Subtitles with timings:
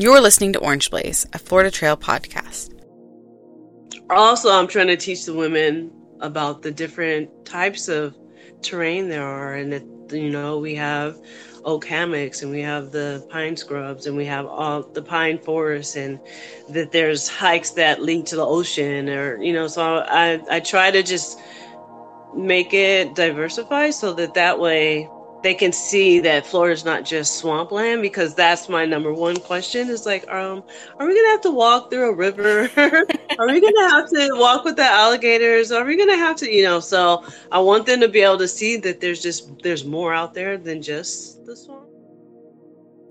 [0.00, 2.70] You're listening to Orange Blaze, a Florida Trail podcast.
[4.08, 8.16] Also, I'm trying to teach the women about the different types of
[8.62, 11.18] terrain there are, and that you know we have
[11.66, 15.96] oak hammocks and we have the pine scrubs and we have all the pine forests
[15.96, 16.18] and
[16.70, 20.90] that there's hikes that lead to the ocean or you know so i i try
[20.90, 21.38] to just
[22.34, 25.06] make it diversify so that that way
[25.42, 30.06] they can see that Florida's not just swampland because that's my number one question is
[30.06, 30.62] like um
[30.98, 32.70] are we gonna have to walk through a river
[33.38, 36.62] are we gonna have to walk with the alligators are we gonna have to you
[36.62, 40.12] know so I want them to be able to see that there's just there's more
[40.12, 41.86] out there than just the swamp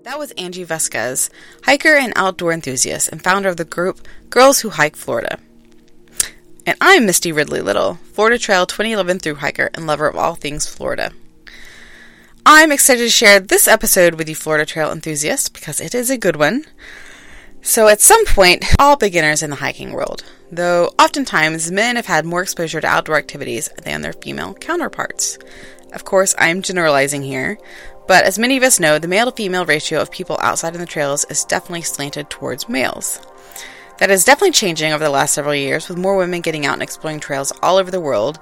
[0.02, 1.28] that was Angie Vasquez,
[1.64, 5.38] hiker and outdoor enthusiast and founder of the group Girls Who Hike Florida.
[6.64, 10.66] And I'm Misty Ridley Little, Florida Trail 2011 through hiker and lover of all things
[10.66, 11.12] Florida.
[12.46, 16.16] I'm excited to share this episode with you, Florida Trail enthusiasts, because it is a
[16.16, 16.64] good one.
[17.60, 22.24] So, at some point, all beginners in the hiking world, though oftentimes men have had
[22.24, 25.38] more exposure to outdoor activities than their female counterparts.
[25.92, 27.58] Of course, I'm generalizing here,
[28.08, 30.80] but as many of us know, the male to female ratio of people outside in
[30.80, 33.20] the trails is definitely slanted towards males.
[33.98, 36.82] That is definitely changing over the last several years, with more women getting out and
[36.82, 38.40] exploring trails all over the world,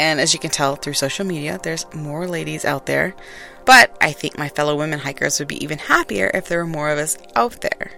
[0.00, 3.14] and as you can tell through social media, there's more ladies out there.
[3.66, 6.88] But I think my fellow women hikers would be even happier if there were more
[6.88, 7.92] of us out there.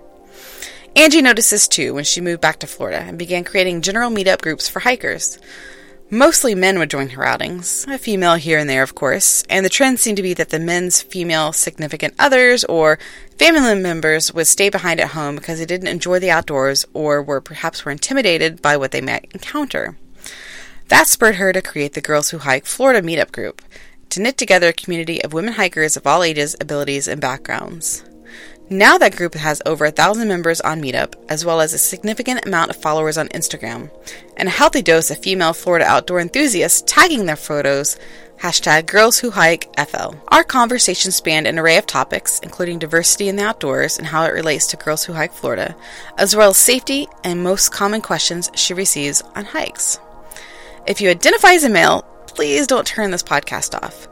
[0.97, 4.43] Angie noticed this too when she moved back to Florida and began creating general meetup
[4.43, 5.39] groups for hikers.
[6.11, 9.71] Mostly men would join her outings, a female here and there, of course, and the
[9.71, 12.99] trend seemed to be that the men's female significant others or
[13.39, 17.41] family members would stay behind at home because they didn't enjoy the outdoors or were
[17.41, 19.97] perhaps were intimidated by what they might encounter.
[20.89, 23.63] That spurred her to create the Girls Who Hike Florida Meetup Group,
[24.11, 28.05] to knit together a community of women hikers of all ages, abilities, and backgrounds.
[28.69, 32.47] Now that group has over a thousand members on Meetup, as well as a significant
[32.47, 33.91] amount of followers on Instagram,
[34.37, 37.99] and a healthy dose of female Florida outdoor enthusiasts tagging their photos
[38.43, 40.15] hashtag Girls Who Hike FL.
[40.29, 44.33] Our conversation spanned an array of topics, including diversity in the outdoors and how it
[44.33, 45.77] relates to Girls Who Hike Florida,
[46.19, 50.01] as well as safety and most common questions she receives on hikes.
[50.85, 54.09] If you identify as a male, please don't turn this podcast off.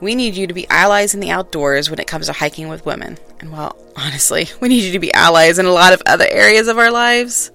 [0.00, 2.86] We need you to be allies in the outdoors when it comes to hiking with
[2.86, 3.18] women.
[3.40, 6.66] And well, honestly, we need you to be allies in a lot of other areas
[6.68, 7.50] of our lives.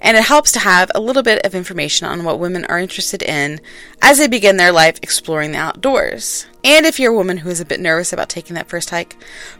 [0.00, 3.22] And it helps to have a little bit of information on what women are interested
[3.22, 3.60] in
[4.00, 6.46] as they begin their life exploring the outdoors.
[6.64, 9.14] And if you're a woman who is a bit nervous about taking that first hike,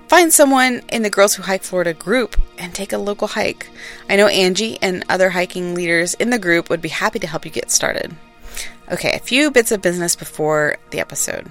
[0.09, 3.69] find someone in the Girls Who Hike Florida group and take a local hike.
[4.09, 7.45] I know Angie and other hiking leaders in the group would be happy to help
[7.45, 8.17] you get started.
[8.91, 11.51] Okay, a few bits of business before the episode.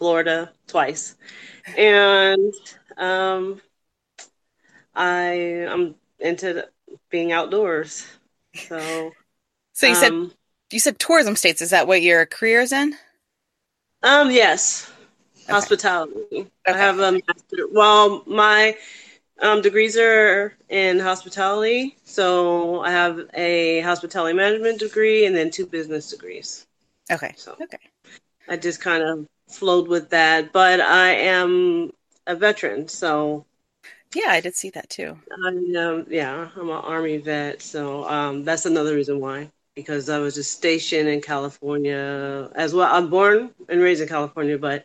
[0.02, 1.14] Florida, twice,
[1.78, 2.52] and
[2.96, 3.62] um,
[4.96, 5.26] I
[5.70, 6.66] am into
[7.08, 8.04] being outdoors.
[8.52, 9.12] So,
[9.72, 10.36] so you um, said
[10.72, 11.62] you said tourism states.
[11.62, 12.94] Is that what your career is in?
[14.02, 14.90] Um, yes,
[15.44, 15.52] okay.
[15.52, 16.24] hospitality.
[16.32, 16.50] Okay.
[16.66, 17.68] I have a master.
[17.70, 18.76] Well, my
[19.40, 21.96] um, degrees are in hospitality.
[22.02, 26.66] So I have a hospitality management degree and then two business degrees.
[27.08, 27.34] Okay.
[27.36, 27.78] So Okay.
[28.48, 30.52] I just kind of flowed with that.
[30.52, 31.92] But I am
[32.26, 33.46] a veteran, so
[34.14, 35.18] Yeah, I did see that too.
[35.30, 37.62] I um, yeah, I'm an army vet.
[37.62, 39.50] So um, that's another reason why.
[39.74, 42.94] Because I was just stationed in California as well.
[42.94, 44.84] I'm born and raised in California, but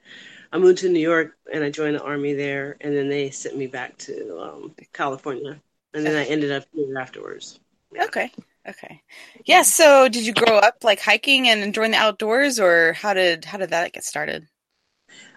[0.54, 3.58] I moved to New York and I joined the army there, and then they sent
[3.58, 5.62] me back to um, California,
[5.94, 7.60] and then I ended up here afterwards.
[7.94, 8.06] Yeah.
[8.06, 8.32] Okay.
[8.68, 9.02] Okay.
[9.46, 13.46] Yeah, so did you grow up like hiking and enjoying the outdoors or how did
[13.46, 14.48] how did that get started?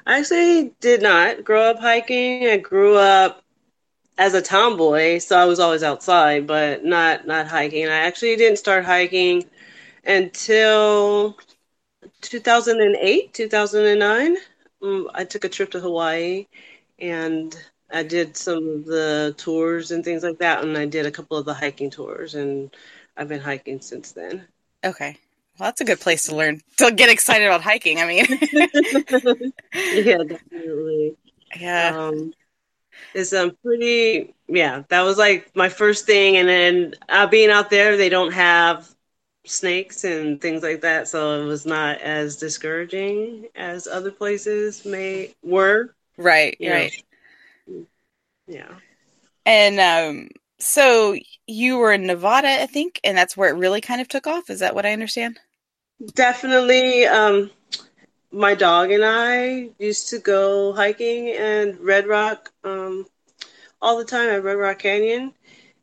[0.06, 2.48] I actually did not grow up hiking.
[2.48, 3.42] I grew up
[4.18, 7.86] as a tomboy, so I was always outside, but not not hiking.
[7.88, 9.44] I actually didn't start hiking
[10.04, 11.36] until
[12.22, 14.36] 2008, 2009.
[14.82, 16.46] Um, I took a trip to Hawaii
[17.00, 17.56] and
[17.92, 21.36] I did some of the tours and things like that, and I did a couple
[21.38, 22.70] of the hiking tours, and
[23.16, 24.46] I've been hiking since then.
[24.84, 25.18] Okay.
[25.58, 27.98] Well, that's a good place to learn to get excited about hiking.
[27.98, 28.26] I mean,
[29.74, 31.16] yeah, definitely.
[31.58, 31.96] yeah.
[31.96, 32.32] Um,
[33.14, 34.82] it's um pretty yeah.
[34.88, 38.88] That was like my first thing, and then uh, being out there, they don't have
[39.44, 45.34] snakes and things like that, so it was not as discouraging as other places may
[45.42, 45.94] were.
[46.16, 46.74] Right, you know.
[46.74, 47.04] right.
[48.46, 48.74] Yeah.
[49.46, 50.28] And um
[50.60, 51.16] so
[51.46, 54.50] you were in Nevada, I think, and that's where it really kind of took off.
[54.50, 55.38] Is that what I understand?
[56.14, 57.06] Definitely.
[57.06, 57.50] Um,
[58.32, 63.06] my dog and I used to go hiking and Red Rock um,
[63.82, 65.32] all the time at Red Rock Canyon.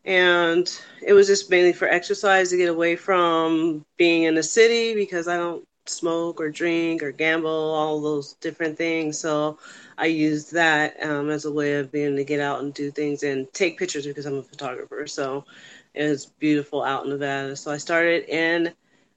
[0.06, 0.72] And
[1.06, 5.28] it was just mainly for exercise to get away from being in the city because
[5.28, 9.18] I don't smoke or drink or gamble, all those different things.
[9.20, 9.58] So
[9.98, 12.92] I used that um, as a way of being able to get out and do
[12.92, 15.08] things and take pictures because I'm a photographer.
[15.08, 15.46] So
[15.94, 17.56] it was beautiful out in Nevada.
[17.56, 18.74] So I started in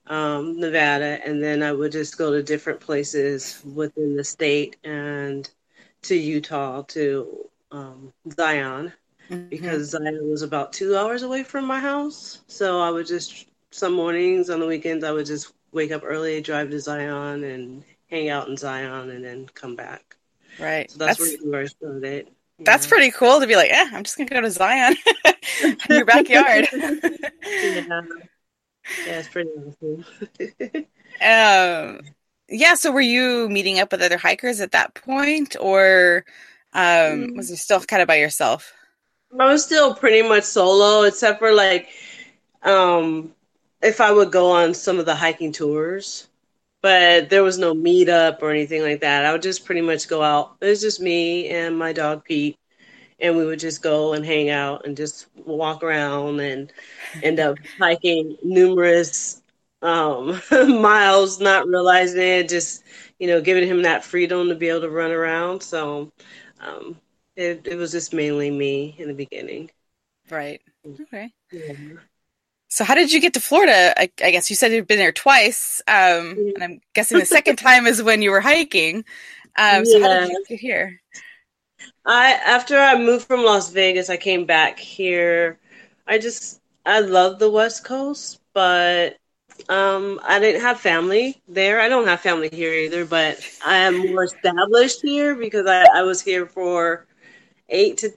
[0.06, 5.48] um, Nevada, and then I would just go to different places within the state and
[6.02, 7.26] to Utah to
[7.72, 8.92] um, Zion
[9.30, 9.50] Mhm.
[9.50, 12.40] because Zion was about two hours away from my house.
[12.48, 16.40] So I would just some mornings on the weekends I would just wake up early,
[16.40, 20.16] drive to Zion, and hang out in Zion, and then come back.
[20.58, 20.90] right.
[20.90, 22.28] So that's, That's where I started.
[22.64, 22.88] that's Yeah.
[22.88, 24.96] pretty cool to be like, yeah, I'm just gonna go to Zion
[25.62, 26.68] in your backyard.
[27.62, 28.02] yeah.
[29.04, 30.04] Yeah, it's pretty awesome.
[31.20, 32.00] um
[32.52, 36.24] yeah, so were you meeting up with other hikers at that point or
[36.72, 38.72] um was you still kind of by yourself?
[39.38, 41.88] I was still pretty much solo, except for like
[42.62, 43.34] um,
[43.82, 46.28] if I would go on some of the hiking tours.
[46.82, 49.24] But there was no meetup or anything like that.
[49.26, 50.56] I would just pretty much go out.
[50.60, 52.56] It was just me and my dog Pete,
[53.20, 56.72] and we would just go and hang out and just walk around and
[57.22, 59.42] end up hiking numerous
[59.82, 62.48] um, miles, not realizing it.
[62.48, 62.84] Just
[63.18, 65.62] you know, giving him that freedom to be able to run around.
[65.62, 66.10] So
[66.60, 66.96] um,
[67.36, 69.70] it, it was just mainly me in the beginning.
[70.30, 70.60] Right.
[71.00, 71.32] Okay.
[71.52, 72.00] Yeah.
[72.70, 73.92] So how did you get to Florida?
[73.98, 77.56] I, I guess you said you've been there twice, um, and I'm guessing the second
[77.58, 79.04] time is when you were hiking.
[79.58, 81.00] Um, so how did you get here?
[82.06, 85.58] I after I moved from Las Vegas, I came back here.
[86.06, 89.16] I just I love the West Coast, but
[89.68, 91.80] um, I didn't have family there.
[91.80, 96.02] I don't have family here either, but I am more established here because I, I
[96.02, 97.06] was here for
[97.68, 98.10] eight to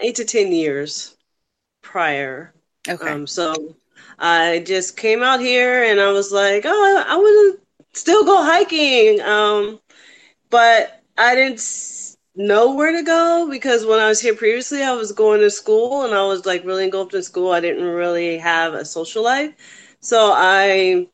[0.00, 1.14] eight to ten years
[1.82, 2.54] prior.
[2.88, 3.08] Okay.
[3.10, 3.76] Um, so
[4.18, 8.42] I just came out here and I was like, oh, I want to still go
[8.44, 9.20] hiking.
[9.22, 9.80] Um,
[10.50, 15.12] but I didn't know where to go because when I was here previously, I was
[15.12, 17.52] going to school and I was like really engulfed in school.
[17.52, 19.54] I didn't really have a social life.
[20.00, 21.08] So I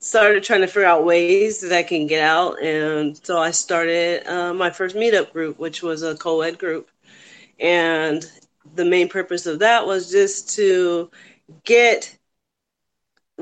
[0.00, 2.62] started trying to figure out ways that I can get out.
[2.62, 6.90] And so I started uh, my first meetup group, which was a co ed group.
[7.60, 8.24] And
[8.74, 11.10] the main purpose of that was just to
[11.64, 12.18] get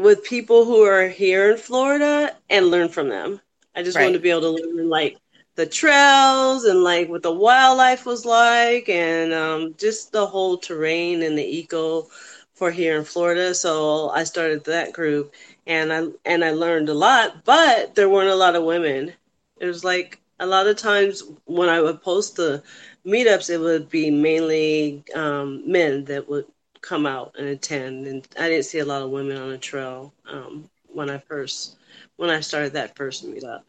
[0.02, 3.40] with people who are here in Florida and learn from them.
[3.74, 4.00] I just Right.
[4.00, 5.18] wanted to be able to learn like
[5.56, 11.22] the trails and like what the wildlife was like and um, just the whole terrain
[11.22, 12.06] and the eco
[12.54, 13.54] for here in Florida.
[13.54, 15.32] So I started that group
[15.66, 19.12] and I and I learned a lot, but there weren't a lot of women.
[19.60, 22.62] It was like a lot of times when I would post the
[23.06, 26.46] meetups, it would be mainly um, men that would
[26.82, 30.12] come out and attend, and I didn't see a lot of women on the trail
[30.30, 31.76] um, when I first
[32.16, 33.62] when I started that first meetup.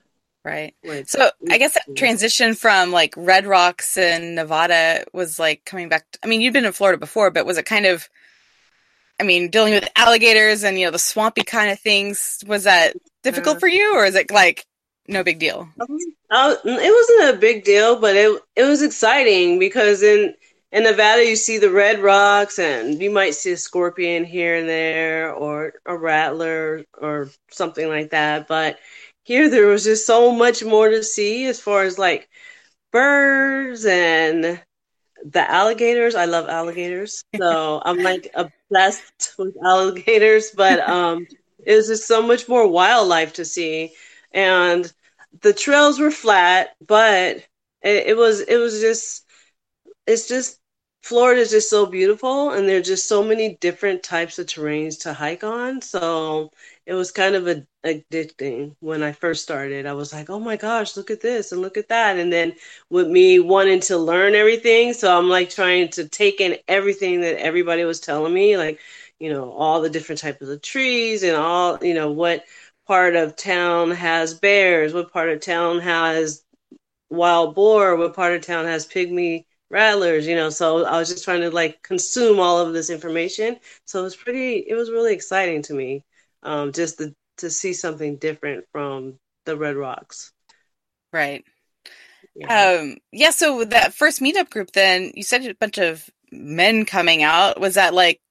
[0.44, 0.74] Right.
[0.84, 5.88] Like, so I guess that transition from like Red Rocks and Nevada was like coming
[5.88, 6.10] back.
[6.12, 8.10] To, I mean, you'd been in Florida before, but was it kind of,
[9.20, 12.96] I mean, dealing with alligators and, you know, the swampy kind of things, was that
[13.22, 14.66] difficult uh, for you or is it like
[15.08, 15.70] no big deal?
[16.32, 20.34] Uh, it wasn't a big deal, but it, it was exciting because in,
[20.72, 24.70] in Nevada, you see the red rocks, and you might see a scorpion here and
[24.70, 28.48] there, or a rattler, or something like that.
[28.48, 28.80] But
[29.24, 32.30] here there was just so much more to see as far as like
[32.92, 34.62] birds and
[35.26, 36.16] the alligators.
[36.16, 37.24] I love alligators.
[37.40, 41.28] So I'm like obsessed with alligators, but um
[41.66, 43.94] it was just so much more wildlife to see.
[44.34, 44.92] And
[45.42, 47.38] the trails were flat, but
[47.84, 49.26] it, it was it was just
[50.08, 50.61] it's just
[51.04, 55.14] Florida is just so beautiful and there's just so many different types of terrains to
[55.14, 55.82] hike on.
[55.82, 56.52] So
[56.86, 59.86] it was kind of a, addicting when I first started.
[59.88, 62.18] I was like, oh my gosh, look at this and look at that.
[62.18, 62.54] And then
[62.90, 67.40] with me wanting to learn everything, so I'm like trying to take in everything that
[67.42, 68.80] everybody was telling me, like,
[69.20, 72.46] you know, all the different types of trees and all, you know, what
[72.88, 76.44] part of town has bears, what part of town has
[77.10, 80.50] wild boar, what part of town has pygmy rattlers, you know.
[80.50, 83.58] So I was just trying to like consume all of this information.
[83.86, 86.04] So it was pretty, it was really exciting to me
[86.44, 90.32] um, just to, to see something different from the Red Rocks.
[91.12, 91.44] Right.
[92.36, 92.80] Yeah.
[92.80, 93.32] Um, yeah.
[93.32, 97.60] So that first meetup group, then you said a bunch of men coming out.
[97.60, 98.22] Was that like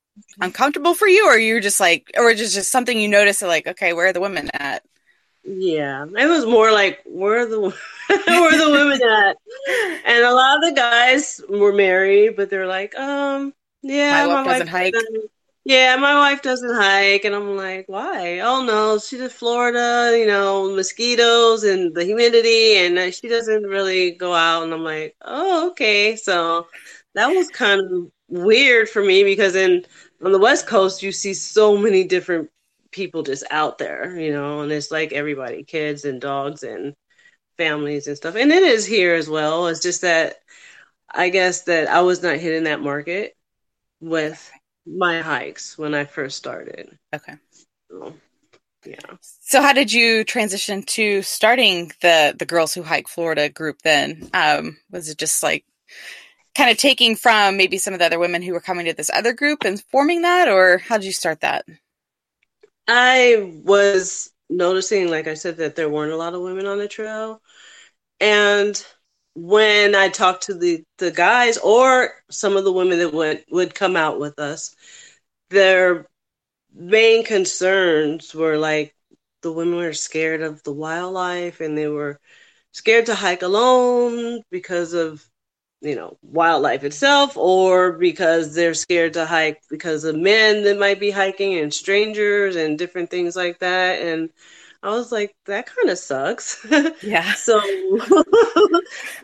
[0.40, 3.42] uncomfortable for you, or you were just like, or just just something you noticed?
[3.42, 4.82] Like, okay, where are the women at?
[5.44, 7.60] Yeah, it was more like where are the
[8.08, 9.36] where are the women at?
[10.06, 14.42] And a lot of the guys were married, but they're like, um, yeah, my, my
[14.42, 14.92] wife doesn't hike.
[14.92, 15.30] Doesn't,
[15.64, 18.40] yeah, my wife doesn't hike, and I'm like, why?
[18.40, 24.12] Oh no, she's in Florida, you know, mosquitoes and the humidity, and she doesn't really
[24.12, 24.64] go out.
[24.64, 26.16] And I'm like, oh, okay.
[26.16, 26.66] So
[27.14, 29.84] that was kind of weird for me because in
[30.24, 32.50] on the West Coast, you see so many different
[32.90, 36.94] people just out there, you know, and it's like everybody, kids and dogs and
[37.56, 38.36] families and stuff.
[38.36, 39.66] And it is here as well.
[39.68, 40.36] It's just that
[41.12, 43.36] I guess that I was not hitting that market
[44.00, 44.50] with
[44.86, 46.96] my hikes when I first started.
[47.14, 47.34] Okay.
[47.90, 48.14] So,
[48.84, 48.96] yeah.
[49.20, 54.30] So how did you transition to starting the the Girls Who Hike Florida group then?
[54.32, 55.64] Um, was it just like
[56.56, 59.10] kind of taking from maybe some of the other women who were coming to this
[59.12, 61.64] other group and forming that or how did you start that?
[62.88, 66.88] I was noticing like I said that there weren't a lot of women on the
[66.88, 67.40] trail.
[68.20, 68.82] And
[69.34, 73.74] when I talked to the the guys or some of the women that would would
[73.74, 74.74] come out with us,
[75.50, 76.06] their
[76.74, 78.94] main concerns were like
[79.42, 82.20] the women were scared of the wildlife and they were
[82.72, 85.24] scared to hike alone because of
[85.80, 91.00] you know wildlife itself or because they're scared to hike because of men that might
[91.00, 94.30] be hiking and strangers and different things like that and
[94.82, 96.66] I was like, that kind of sucks.
[97.02, 97.32] Yeah.
[97.34, 97.60] so uh,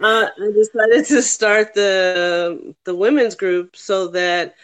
[0.01, 4.55] I decided to start the the women's group so that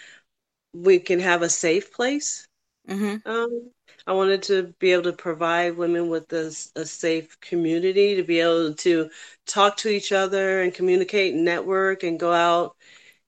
[0.75, 2.47] we can have a safe place.
[2.89, 3.29] Mm-hmm.
[3.29, 3.71] Um,
[4.07, 8.41] I wanted to be able to provide women with a, a safe community to be
[8.41, 9.11] able to
[9.47, 12.77] talk to each other and communicate, and network, and go out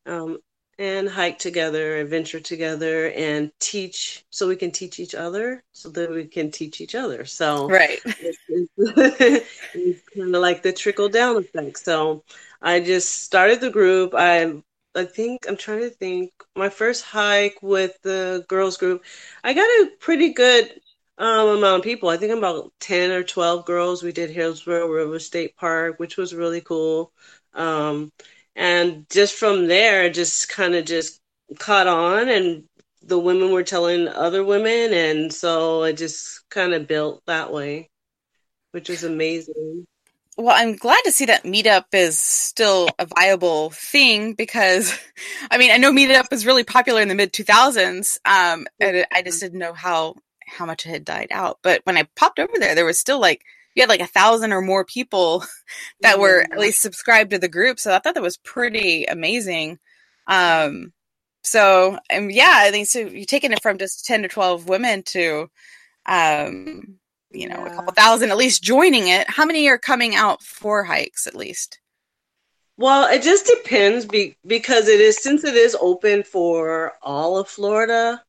[0.06, 0.38] um,
[0.78, 6.10] and hike together, adventure together, and teach so we can teach each other so that
[6.10, 7.24] we can teach each other.
[7.24, 8.00] So, right.
[8.06, 8.38] It's,
[8.76, 11.78] it's, it's kind of like the trickle down effect.
[11.78, 12.24] So,
[12.62, 14.14] I just started the group.
[14.14, 14.62] I
[14.94, 16.32] I think I'm trying to think.
[16.56, 19.04] My first hike with the girls group,
[19.42, 20.80] I got a pretty good
[21.18, 22.08] um, amount of people.
[22.08, 24.02] I think about ten or twelve girls.
[24.02, 27.12] We did Hillsborough River State Park, which was really cool.
[27.54, 28.12] Um,
[28.56, 31.20] and just from there just kind of just
[31.58, 32.64] caught on and
[33.02, 37.90] the women were telling other women and so it just kind of built that way
[38.72, 39.86] which was amazing
[40.36, 44.98] well i'm glad to see that meetup is still a viable thing because
[45.50, 49.22] i mean i know meetup was really popular in the mid 2000s um, and i
[49.22, 50.14] just didn't know how
[50.46, 53.20] how much it had died out but when i popped over there there was still
[53.20, 53.42] like
[53.74, 55.44] you had like a thousand or more people
[56.00, 57.78] that were at least subscribed to the group.
[57.78, 59.78] So I thought that was pretty amazing.
[60.26, 60.92] Um,
[61.42, 63.00] so and yeah, I think so.
[63.00, 65.50] You're taking it from just ten to twelve women to,
[66.06, 66.98] um,
[67.34, 67.72] you know, yeah.
[67.72, 69.28] a couple thousand at least joining it.
[69.28, 71.80] How many are coming out for hikes at least?
[72.76, 77.48] Well, it just depends be- because it is since it is open for all of
[77.48, 78.22] Florida.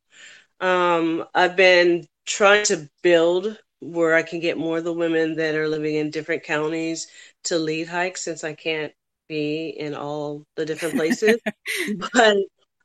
[0.60, 5.56] Um, I've been trying to build where I can get more of the women that
[5.56, 7.08] are living in different counties
[7.46, 8.94] to lead hikes since I can't
[9.28, 11.40] be in all the different places.
[12.14, 12.38] but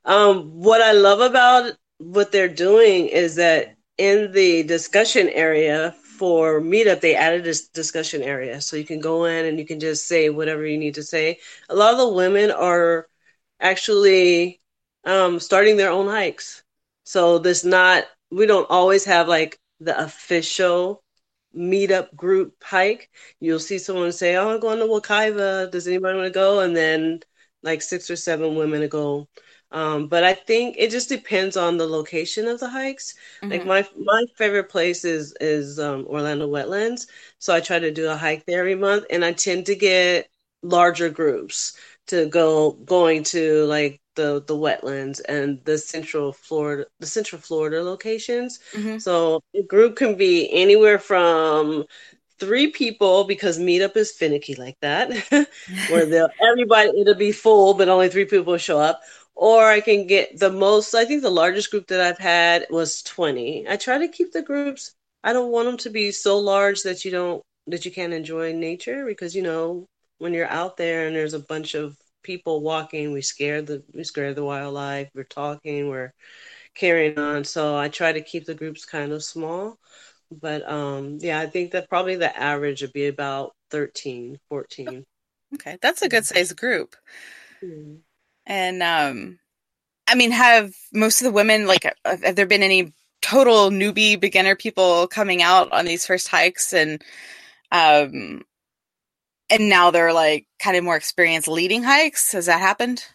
[0.05, 6.61] um, what I love about what they're doing is that in the discussion area for
[6.61, 8.61] meetup, they added this discussion area.
[8.61, 11.39] So you can go in and you can just say whatever you need to say.
[11.67, 13.07] A lot of the women are
[13.59, 14.61] actually
[15.03, 16.61] um, starting their own hikes.
[17.05, 21.03] So this not, we don't always have like the official
[21.57, 23.09] meetup group hike.
[23.39, 25.71] You'll see someone say, Oh, I'm going to Wekiva.
[25.71, 26.59] Does anybody want to go?
[26.59, 27.21] And then
[27.63, 29.27] like six or seven women to go
[29.71, 33.15] um, but I think it just depends on the location of the hikes.
[33.41, 33.51] Mm-hmm.
[33.51, 37.07] Like my my favorite place is is um, Orlando Wetlands,
[37.39, 40.29] so I try to do a hike there every month, and I tend to get
[40.63, 41.73] larger groups
[42.07, 47.81] to go going to like the the wetlands and the central Florida the central Florida
[47.81, 48.59] locations.
[48.73, 48.97] Mm-hmm.
[48.97, 51.85] So a group can be anywhere from
[52.39, 55.11] three people because meetup is finicky like that,
[55.89, 59.01] where they'll everybody it'll be full, but only three people show up
[59.35, 60.93] or I can get the most.
[60.93, 63.67] I think the largest group that I've had was 20.
[63.67, 64.93] I try to keep the groups.
[65.23, 68.53] I don't want them to be so large that you don't that you can't enjoy
[68.53, 69.85] nature because you know
[70.17, 74.03] when you're out there and there's a bunch of people walking, we scare the we
[74.03, 75.09] scare the wildlife.
[75.15, 76.13] We're talking, we're
[76.75, 77.43] carrying on.
[77.43, 79.77] So I try to keep the groups kind of small.
[80.31, 85.05] But um yeah, I think that probably the average would be about 13, 14.
[85.55, 86.95] Okay, that's a good size group.
[87.63, 88.01] Mm-hmm.
[88.45, 89.39] And um,
[90.07, 94.55] I mean, have most of the women like have there been any total newbie beginner
[94.55, 96.73] people coming out on these first hikes?
[96.73, 97.01] And
[97.71, 98.43] um
[99.49, 102.31] and now they're like kind of more experienced leading hikes?
[102.33, 103.05] Has that happened?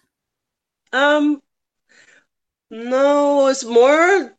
[0.93, 1.43] Um
[2.71, 4.37] no it's more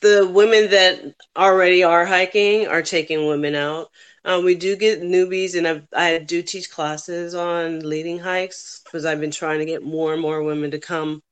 [0.00, 3.90] the women that already are hiking are taking women out
[4.28, 9.06] um, we do get newbies, and I've, I do teach classes on leading hikes because
[9.06, 11.22] I've been trying to get more and more women to come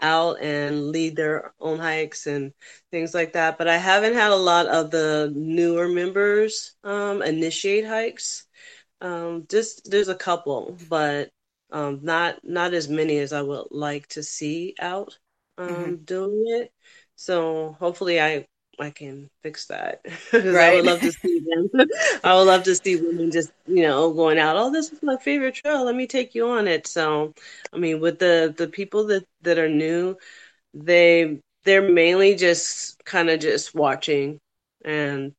[0.00, 2.54] out and lead their own hikes and
[2.90, 3.58] things like that.
[3.58, 8.46] But I haven't had a lot of the newer members um, initiate hikes.
[9.02, 11.28] Um, just there's a couple, but
[11.70, 15.18] um, not not as many as I would like to see out
[15.58, 15.94] um, mm-hmm.
[16.04, 16.72] doing it.
[17.16, 18.46] So hopefully I
[18.78, 20.04] I can fix that.
[20.32, 20.72] right.
[20.72, 21.70] I would love to see them.
[22.24, 24.56] I would love to see women just, you know, going out.
[24.56, 25.84] Oh, this is my favorite trail.
[25.84, 26.86] Let me take you on it.
[26.86, 27.32] So,
[27.72, 30.16] I mean, with the the people that that are new,
[30.74, 34.38] they they're mainly just kind of just watching
[34.84, 35.32] and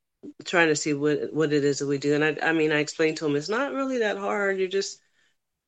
[0.46, 2.16] trying to see what what it is that we do.
[2.16, 4.58] And I, I mean, I explained to them it's not really that hard.
[4.60, 5.02] You're just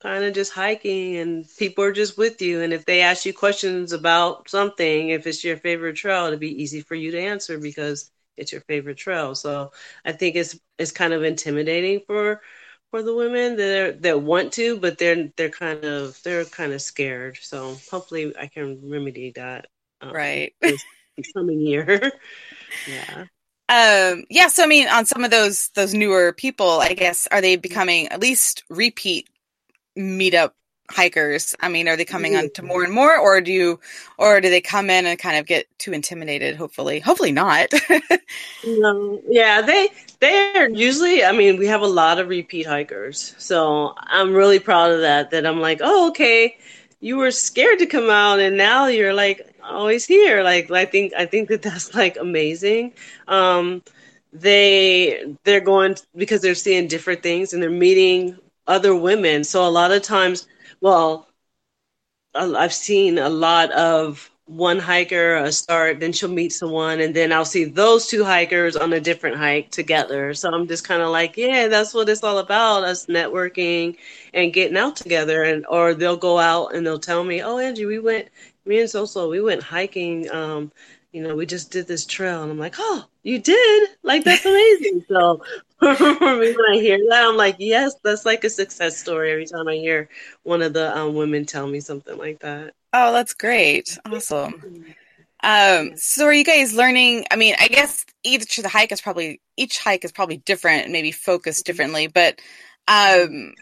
[0.01, 2.61] kind of just hiking and people are just with you.
[2.61, 6.61] And if they ask you questions about something if it's your favorite trail it'll be
[6.61, 9.35] easy for you to answer because it's your favorite trail.
[9.35, 9.71] So
[10.05, 12.41] i think it's it's kind of intimidating for
[12.91, 16.81] for the women that that want to but they're they're kind of they're kind of
[16.81, 17.37] scared.
[17.41, 19.67] So hopefully i can remedy that
[20.01, 20.53] um, right.
[20.61, 20.83] this
[21.33, 22.11] coming year.
[22.87, 23.25] Yeah.
[23.67, 27.41] Um yeah so i mean on some of those those newer people i guess are
[27.41, 29.27] they becoming at least repeat
[29.99, 30.51] meetup
[30.89, 31.55] hikers?
[31.59, 33.79] I mean, are they coming on to more and more, or do you,
[34.17, 36.55] or do they come in and kind of get too intimidated?
[36.55, 37.71] Hopefully, hopefully not.
[38.65, 41.23] no, yeah, they they're usually.
[41.23, 45.31] I mean, we have a lot of repeat hikers, so I'm really proud of that.
[45.31, 46.57] That I'm like, oh, okay,
[46.99, 50.43] you were scared to come out, and now you're like always here.
[50.43, 52.93] Like, I think I think that that's like amazing.
[53.27, 53.83] Um,
[54.31, 58.37] they they're going because they're seeing different things and they're meeting
[58.69, 59.43] other women.
[59.43, 60.47] So a lot of times,
[60.81, 61.27] well,
[62.35, 67.31] I've seen a lot of one hiker a start, then she'll meet someone, and then
[67.31, 70.33] I'll see those two hikers on a different hike together.
[70.33, 73.97] So I'm just kind of like, yeah, that's what it's all about us networking
[74.33, 75.43] and getting out together.
[75.43, 78.29] And or they'll go out and they'll tell me, oh, Angie, we went,
[78.65, 80.29] me and so so, we went hiking.
[80.31, 80.71] Um,
[81.11, 82.43] you know, we just did this trail.
[82.43, 83.89] And I'm like, oh, you did?
[84.03, 85.05] Like, that's amazing.
[85.07, 85.41] so
[85.79, 85.95] for
[86.39, 89.67] me, when I hear that, I'm like, yes, that's like a success story every time
[89.67, 90.09] I hear
[90.43, 92.73] one of the um, women tell me something like that.
[92.93, 93.97] Oh, that's great.
[94.05, 94.85] Awesome.
[95.41, 97.25] Um, so are you guys learning?
[97.31, 101.11] I mean, I guess each the hike is probably each hike is probably different, maybe
[101.11, 102.39] focused differently, but
[102.87, 103.53] um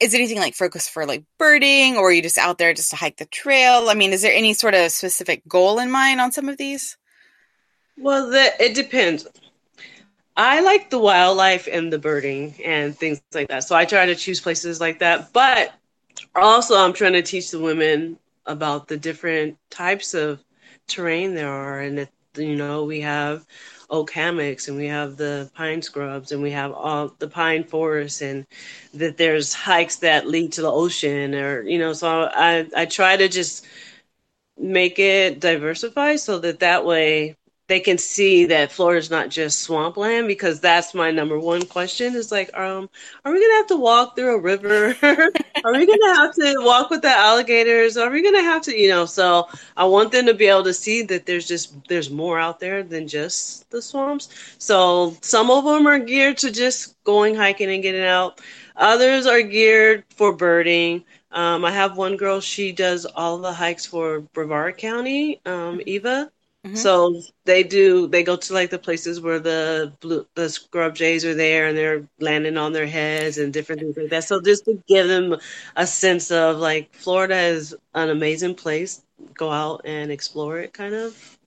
[0.00, 2.96] is anything like focused for like birding or are you just out there just to
[2.96, 3.88] hike the trail?
[3.88, 6.96] I mean, is there any sort of specific goal in mind on some of these?
[7.96, 9.26] Well, the, it depends.
[10.36, 13.64] I like the wildlife and the birding and things like that.
[13.64, 15.32] So I try to choose places like that.
[15.32, 15.72] But
[16.34, 20.44] also, I'm trying to teach the women about the different types of
[20.86, 21.98] terrain there are and
[22.34, 23.44] the, you know we have
[23.90, 28.22] oak hammocks and we have the pine scrubs and we have all the pine forests
[28.22, 28.46] and
[28.94, 33.16] that there's hikes that lead to the ocean or you know so i i try
[33.16, 33.66] to just
[34.58, 37.36] make it diversify so that that way
[37.68, 42.30] they can see that Florida's not just swampland because that's my number one question is
[42.30, 42.88] like, um,
[43.24, 44.96] are we gonna have to walk through a river?
[45.64, 47.96] are we gonna have to walk with the alligators?
[47.96, 49.04] Are we gonna have to, you know?
[49.04, 52.60] So I want them to be able to see that there's just there's more out
[52.60, 54.28] there than just the swamps.
[54.58, 58.40] So some of them are geared to just going hiking and getting out.
[58.76, 61.04] Others are geared for birding.
[61.32, 66.30] Um, I have one girl; she does all the hikes for Brevard County, um, Eva
[66.66, 66.74] Mm-hmm.
[66.74, 68.08] So they do.
[68.08, 71.78] They go to like the places where the blue, the scrub jays are there, and
[71.78, 74.24] they're landing on their heads and different things like that.
[74.24, 75.36] So just to give them
[75.76, 79.02] a sense of like Florida is an amazing place.
[79.34, 81.38] Go out and explore it, kind of.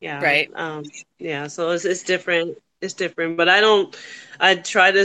[0.00, 0.22] Yeah.
[0.22, 0.50] Right.
[0.54, 0.84] Um,
[1.18, 1.48] yeah.
[1.48, 2.56] So it's it's different.
[2.80, 3.94] It's different, but I don't.
[4.40, 5.00] I try to.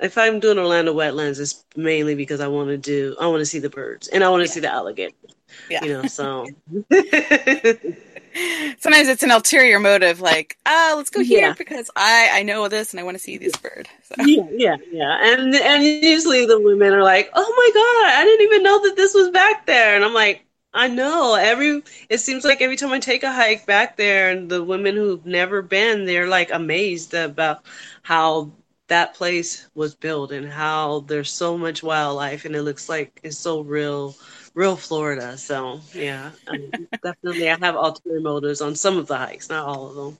[0.00, 3.16] If I'm doing Orlando wetlands, it's mainly because I want to do.
[3.20, 4.54] I want to see the birds and I want to yeah.
[4.54, 5.34] see the alligators.
[5.68, 5.84] Yeah.
[5.84, 6.06] You know.
[6.06, 6.46] So.
[8.78, 11.54] sometimes it's an ulterior motive, like, ah, let's go here yeah.
[11.54, 13.88] because I I know this and I want to see this bird.
[14.02, 14.14] So.
[14.24, 15.18] Yeah, yeah, yeah.
[15.20, 18.96] And and usually the women are like, oh my god, I didn't even know that
[18.96, 20.44] this was back there, and I'm like.
[20.74, 21.82] I know every.
[22.10, 25.24] It seems like every time I take a hike back there, and the women who've
[25.24, 27.64] never been, they're like amazed about
[28.02, 28.52] how
[28.88, 33.38] that place was built and how there's so much wildlife, and it looks like it's
[33.38, 34.14] so real
[34.58, 35.38] real Florida.
[35.38, 36.70] So yeah, um,
[37.02, 40.18] definitely I have ulterior motives on some of the hikes, not all of them.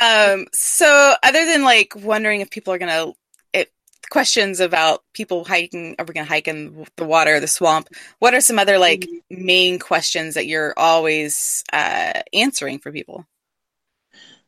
[0.00, 3.12] Um, so other than like wondering if people are gonna
[3.52, 3.70] it,
[4.10, 7.88] questions about people hiking, are we gonna hike in the water, the swamp?
[8.18, 9.44] What are some other like mm-hmm.
[9.44, 13.26] main questions that you're always uh, answering for people?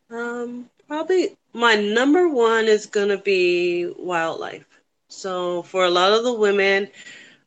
[0.09, 4.65] Um, probably my number one is gonna be wildlife.
[5.09, 6.89] So for a lot of the women,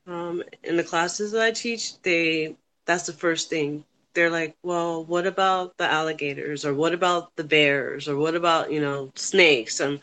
[0.07, 3.83] um, in the classes that I teach, they that's the first thing.
[4.13, 8.71] They're like, well, what about the alligators, or what about the bears, or what about
[8.71, 9.79] you know snakes?
[9.81, 9.99] I'm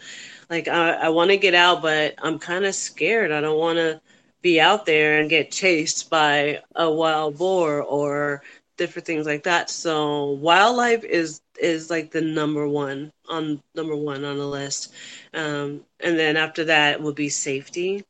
[0.51, 3.33] like, I, I want to get out, but I'm kind of scared.
[3.33, 4.01] I don't want to
[4.43, 8.43] be out there and get chased by a wild boar or
[8.77, 9.71] different things like that.
[9.71, 14.93] So wildlife is is like the number one on number one on the list,
[15.35, 18.05] um, and then after that would be safety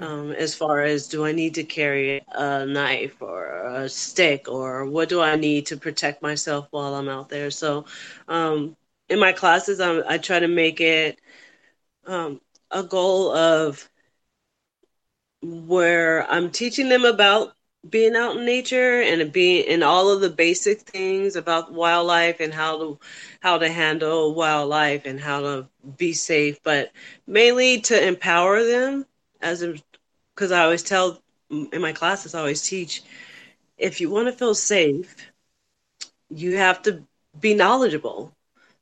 [0.00, 4.86] um, as far as do I need to carry a knife or a stick or
[4.86, 7.50] what do I need to protect myself while I'm out there.
[7.50, 7.84] So
[8.28, 8.76] um,
[9.08, 11.18] in my classes, I'm, i try to make it
[12.06, 13.88] um, a goal of
[15.42, 17.52] where I'm teaching them about
[17.88, 22.52] being out in nature and being in all of the basic things about wildlife and
[22.52, 22.98] how to
[23.40, 26.90] how to handle wildlife and how to be safe but
[27.26, 29.06] mainly to empower them
[29.40, 29.74] as a
[30.40, 33.02] because I always tell in my classes, I always teach
[33.76, 35.14] if you want to feel safe,
[36.30, 37.02] you have to
[37.38, 38.32] be knowledgeable.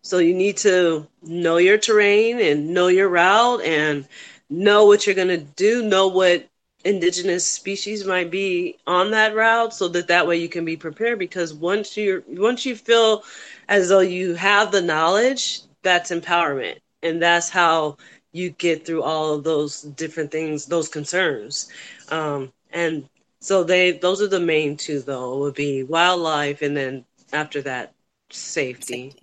[0.03, 4.07] So you need to know your terrain and know your route and
[4.49, 6.47] know what you're going to do, know what
[6.85, 11.18] indigenous species might be on that route so that that way you can be prepared
[11.18, 13.25] because once you're once you feel
[13.68, 17.97] as though you have the knowledge that's empowerment and that's how
[18.32, 21.68] you get through all of those different things, those concerns.
[22.10, 23.08] Um, and
[23.40, 27.94] so they those are the main two though would be wildlife and then after that
[28.30, 29.10] safety.
[29.10, 29.22] safety.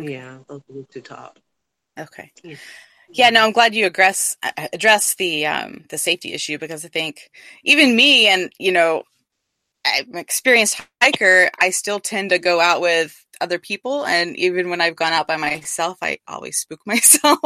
[0.00, 0.12] Okay.
[0.12, 1.38] Yeah, those are the two top.
[1.98, 2.32] Okay.
[2.42, 2.56] Yeah.
[3.10, 3.30] yeah.
[3.30, 4.36] no, I'm glad you address
[4.72, 7.30] address the um, the safety issue because I think
[7.64, 9.04] even me and you know,
[9.86, 14.70] I'm an experienced hiker, I still tend to go out with other people and even
[14.70, 17.40] when i've gone out by myself i always spook myself.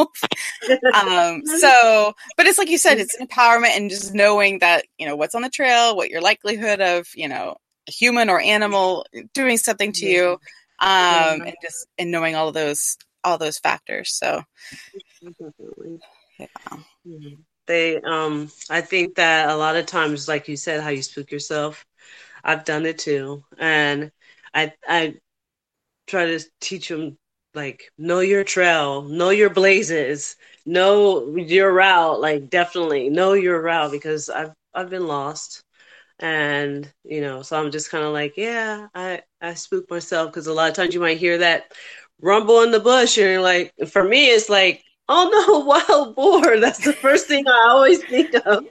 [0.94, 5.16] Um, so but it's like you said it's empowerment and just knowing that you know
[5.16, 7.56] what's on the trail what your likelihood of you know
[7.88, 10.32] a human or animal doing something to you
[10.80, 14.42] um, and just and knowing all of those all those factors so.
[16.38, 17.30] Yeah.
[17.66, 21.32] They um i think that a lot of times like you said how you spook
[21.32, 21.84] yourself
[22.44, 24.12] i've done it too and
[24.56, 25.14] I I
[26.06, 27.16] try to teach them
[27.54, 32.20] like know your trail, know your blazes, know your route.
[32.20, 35.62] Like definitely know your route because I've I've been lost,
[36.20, 40.46] and you know, so I'm just kind of like, yeah, I I spook myself because
[40.46, 41.72] a lot of times you might hear that
[42.20, 46.58] rumble in the bush, and like, for me, it's like oh no, wild boar.
[46.58, 48.66] That's the first thing I always think of.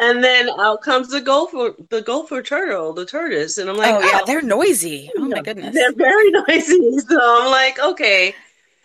[0.00, 3.58] And then out comes the gopher, the gopher turtle, the tortoise.
[3.58, 5.10] And I'm like, oh, yeah, they're noisy.
[5.16, 5.74] Oh my goodness.
[5.74, 6.98] They're very noisy.
[6.98, 8.34] So I'm like, okay.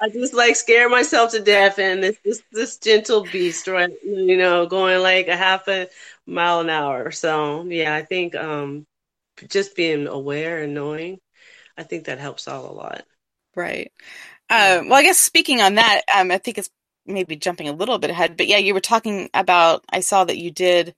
[0.02, 3.92] I just like scare myself to death and this this, this gentle beast, right?
[4.04, 5.88] You know, going like a half a
[6.26, 7.12] mile an hour.
[7.12, 8.86] So yeah, I think um
[9.48, 11.20] just being aware and knowing,
[11.78, 13.04] I think that helps out a lot.
[13.56, 13.92] Right.
[14.50, 16.70] Uh, well, I guess speaking on that, um, I think it's
[17.06, 19.84] maybe jumping a little bit ahead, but yeah, you were talking about.
[19.90, 20.96] I saw that you did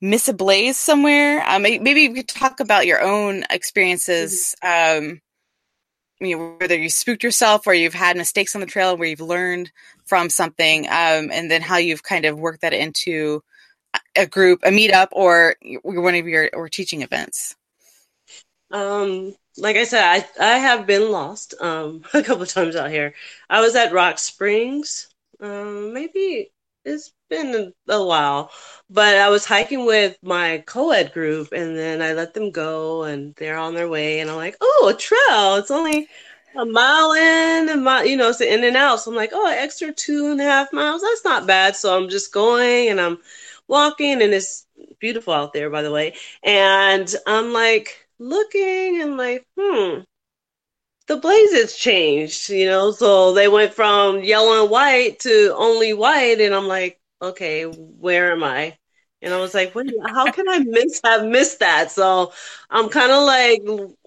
[0.00, 1.44] miss a blaze somewhere.
[1.46, 4.54] Um, maybe you could talk about your own experiences.
[4.62, 5.20] Um,
[6.20, 9.20] you know, whether you spooked yourself or you've had mistakes on the trail where you've
[9.20, 9.70] learned
[10.04, 13.42] from something, um, and then how you've kind of worked that into
[14.16, 17.56] a group, a meetup, or one of your or teaching events.
[18.70, 23.14] Um, like I said, I I have been lost um a couple times out here.
[23.50, 25.08] I was at Rock Springs.
[25.40, 26.52] Um, maybe
[26.84, 28.50] it's been a while,
[28.90, 33.34] but I was hiking with my co-ed group, and then I let them go, and
[33.36, 35.56] they're on their way, and I'm like, oh, a trail.
[35.56, 36.08] It's only
[36.56, 39.00] a mile in, a mile, you know, it's in and out.
[39.00, 41.02] So I'm like, oh, extra two and a half miles.
[41.02, 41.76] That's not bad.
[41.76, 43.18] So I'm just going, and I'm
[43.68, 44.66] walking, and it's
[44.98, 46.14] beautiful out there, by the way.
[46.42, 50.00] And I'm like looking and like, hmm,
[51.06, 52.90] the blazes changed, you know.
[52.92, 58.32] So they went from yellow and white to only white, and I'm like, okay, where
[58.32, 58.76] am I?
[59.22, 61.90] And I was like, what, how can I miss have missed that?
[61.90, 62.32] So
[62.70, 63.62] I'm kind of like,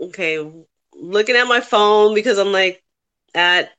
[0.10, 0.50] okay,
[0.96, 2.84] looking at my phone because I'm like
[3.36, 3.72] at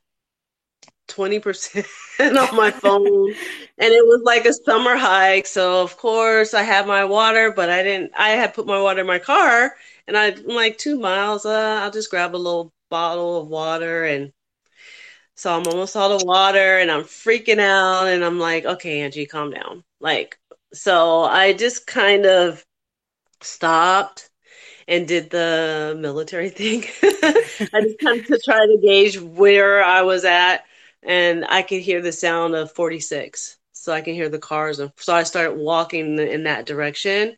[1.07, 1.85] 20%
[2.19, 3.35] on my phone
[3.77, 7.69] and it was like a summer hike so of course i had my water but
[7.69, 9.75] i didn't i had put my water in my car
[10.07, 14.31] and i'm like two miles uh, i'll just grab a little bottle of water and
[15.35, 19.25] so i'm almost out of water and i'm freaking out and i'm like okay angie
[19.25, 20.37] calm down like
[20.73, 22.63] so i just kind of
[23.41, 24.29] stopped
[24.87, 26.83] and did the military thing
[27.73, 30.65] i just kind of to try to gauge where i was at
[31.05, 33.57] and I could hear the sound of 46.
[33.73, 34.79] So I can hear the cars.
[34.79, 37.35] And so I started walking in that direction.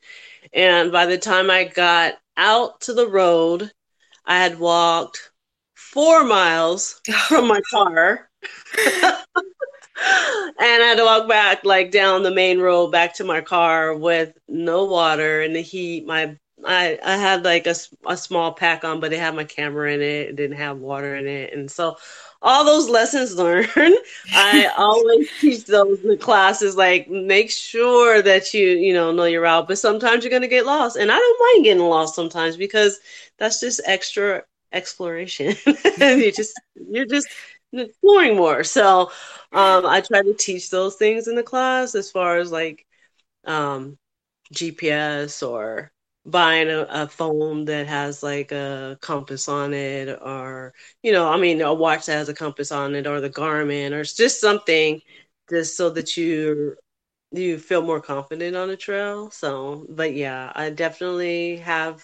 [0.53, 3.71] And by the time I got out to the road,
[4.25, 5.31] I had walked
[5.75, 8.29] four miles from my car.
[9.97, 13.95] and I had to walk back like down the main road back to my car
[13.95, 16.05] with no water and the heat.
[16.05, 17.75] My I I had like a,
[18.07, 20.29] a small pack on, but it had my camera in it.
[20.29, 21.97] It didn't have water in it, and so
[22.45, 23.67] all those lessons learned.
[24.35, 26.77] I always teach those in the classes.
[26.77, 29.67] Like, make sure that you, you know, know your route.
[29.67, 32.99] But sometimes you're gonna get lost, and I don't mind getting lost sometimes because
[33.37, 35.55] that's just extra exploration.
[35.99, 37.27] you just, you're just
[37.73, 38.63] exploring more.
[38.63, 39.11] So,
[39.51, 42.85] um, I try to teach those things in the class as far as like,
[43.45, 43.97] um,
[44.53, 45.91] GPS or
[46.25, 51.37] buying a, a, phone that has like a compass on it or you know i
[51.37, 54.99] mean a watch that has a compass on it or the garmin or just something
[55.49, 56.75] just so that you
[57.31, 59.29] you feel more confident on the trail.
[59.31, 62.03] So but yeah i definitely have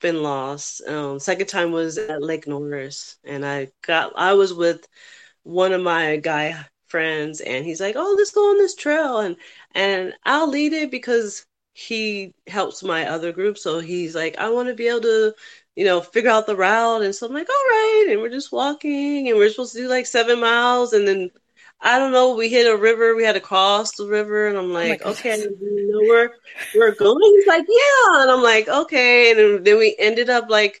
[0.00, 0.82] been lost.
[0.86, 4.86] Um second time was at lake norris and i got i was with
[5.44, 6.56] one of my guy
[6.88, 9.20] friends and he's like oh let's go on this trail.
[9.20, 9.36] And
[9.74, 13.58] and i'll lead it because he helps my other group.
[13.58, 15.34] So he's like, I want to be able to,
[15.74, 17.02] you know, figure out the route.
[17.02, 18.06] And so I'm like, all right.
[18.10, 20.92] And we're just walking and we're supposed to do like seven miles.
[20.92, 21.30] And then
[21.80, 23.16] I don't know, we hit a river.
[23.16, 24.46] We had to cross the river.
[24.46, 26.30] And I'm oh like, oh okay, you know where
[26.76, 27.34] we're going?
[27.36, 28.22] He's like, yeah.
[28.22, 29.32] And I'm like, okay.
[29.32, 30.80] And then we ended up like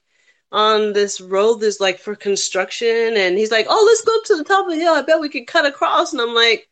[0.52, 3.16] on this road that's like for construction.
[3.16, 4.94] And he's like, oh, let's go up to the top of the hill.
[4.94, 6.12] I bet we could cut across.
[6.12, 6.68] And I'm like,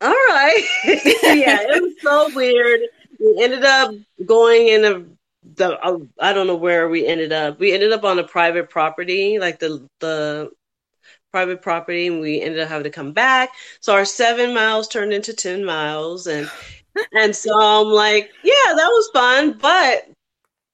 [0.00, 0.68] all right.
[0.84, 2.80] yeah, it was so weird
[3.18, 3.94] we ended up
[4.26, 5.04] going in a
[5.56, 7.58] the uh, I don't know where we ended up.
[7.58, 10.50] We ended up on a private property, like the the
[11.30, 13.50] private property, and we ended up having to come back.
[13.80, 16.50] So our seven miles turned into ten miles, and
[17.12, 20.08] and so I'm like, yeah, that was fun, but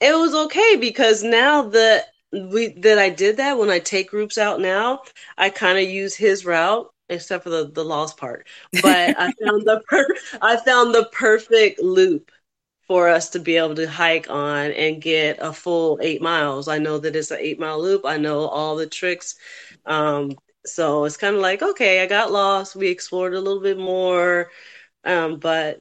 [0.00, 4.38] it was okay because now that we that I did that when I take groups
[4.38, 5.02] out now,
[5.36, 8.48] I kind of use his route except for the the lost part.
[8.82, 12.30] But I found the per- I found the perfect loop
[12.86, 16.68] for us to be able to hike on and get a full eight miles.
[16.68, 18.04] I know that it's an eight mile loop.
[18.04, 19.36] I know all the tricks.
[19.86, 20.32] Um,
[20.66, 22.76] so it's kind of like, okay, I got lost.
[22.76, 24.50] We explored a little bit more.
[25.04, 25.80] Um, but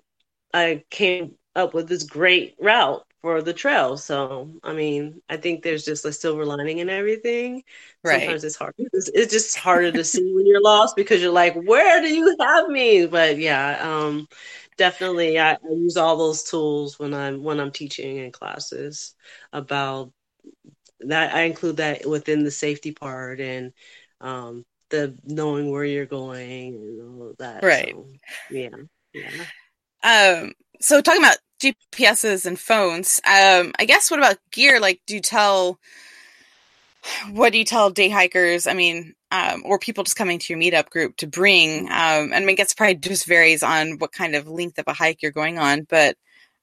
[0.53, 3.97] I came up with this great route for the trail.
[3.97, 7.63] So, I mean, I think there's just a silver lining in everything.
[8.03, 8.21] Right.
[8.21, 8.73] Sometimes it's hard.
[8.77, 12.35] It's, it's just harder to see when you're lost because you're like, where do you
[12.39, 13.05] have me?
[13.05, 14.27] But yeah, um,
[14.77, 19.15] definitely, I, I use all those tools when I'm when I'm teaching in classes
[19.51, 20.11] about
[21.01, 21.35] that.
[21.35, 23.73] I include that within the safety part and
[24.21, 27.63] um, the knowing where you're going and all of that.
[27.63, 27.93] Right.
[27.93, 28.07] So,
[28.49, 28.69] yeah.
[29.13, 29.31] Yeah.
[30.03, 34.79] Um, so talking about GPSs and phones, um, I guess what about gear?
[34.79, 35.79] Like, do you tell,
[37.31, 38.67] what do you tell day hikers?
[38.67, 42.49] I mean, um, or people just coming to your meetup group to bring, um, and
[42.49, 45.59] I guess probably just varies on what kind of length of a hike you're going
[45.59, 46.15] on, but,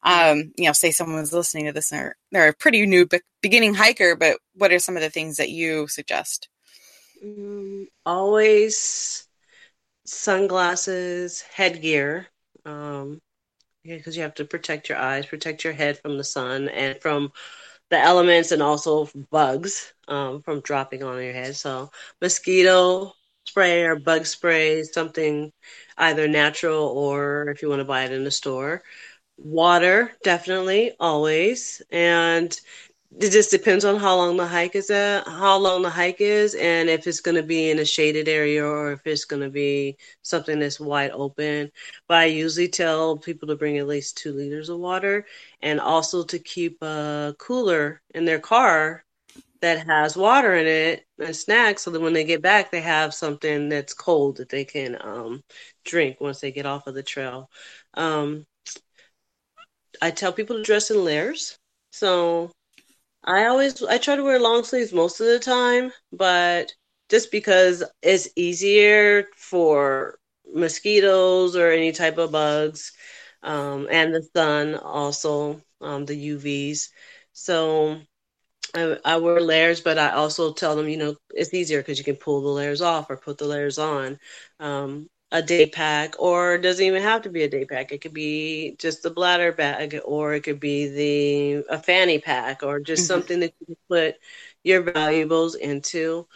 [0.02, 3.06] um, you know, say someone was listening to this and they're, they're a pretty new
[3.06, 6.48] be- beginning hiker, but what are some of the things that you suggest?
[7.24, 9.26] Mm, always
[10.04, 12.26] sunglasses, headgear.
[12.64, 13.20] Um,
[13.86, 17.00] yeah, because you have to protect your eyes, protect your head from the sun and
[17.00, 17.32] from
[17.90, 21.56] the elements, and also bugs um, from dropping on your head.
[21.56, 23.12] So mosquito
[23.46, 25.52] spray or bug spray, something
[25.98, 28.82] either natural or if you want to buy it in the store.
[29.38, 32.58] Water, definitely, always, and
[33.20, 36.54] it just depends on how long the hike is at, how long the hike is,
[36.54, 39.48] and if it's going to be in a shaded area or if it's going to
[39.48, 41.70] be something that's wide open.
[42.08, 45.26] But I usually tell people to bring at least two liters of water
[45.62, 49.04] and also to keep a cooler in their car
[49.60, 53.14] that has water in it and snacks so that when they get back, they have
[53.14, 55.42] something that's cold that they can um,
[55.84, 57.50] drink once they get off of the trail.
[57.94, 58.46] Um,
[60.02, 61.58] I tell people to dress in layers.
[61.90, 62.50] So
[63.26, 66.72] I always I try to wear long sleeves most of the time, but
[67.10, 70.18] just because it's easier for
[70.54, 72.92] mosquitoes or any type of bugs,
[73.42, 76.88] um, and the sun also um, the UVs.
[77.32, 78.00] So
[78.74, 82.04] I, I, wear layers, but I also tell them you know it's easier because you
[82.04, 84.18] can pull the layers off or put the layers on.
[84.60, 87.92] Um, a day pack, or it doesn't even have to be a day pack.
[87.92, 92.62] It could be just the bladder bag, or it could be the a fanny pack,
[92.62, 93.06] or just mm-hmm.
[93.14, 94.14] something that you can put
[94.64, 96.26] your valuables into.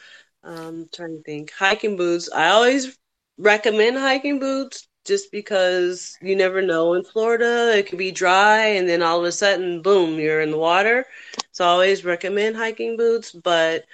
[0.42, 2.30] Um, trying to think, hiking boots.
[2.32, 2.98] I always
[3.38, 8.88] recommend hiking boots just because you never know in Florida it could be dry and
[8.88, 11.06] then all of a sudden boom you're in the water.
[11.52, 13.84] So I always recommend hiking boots, but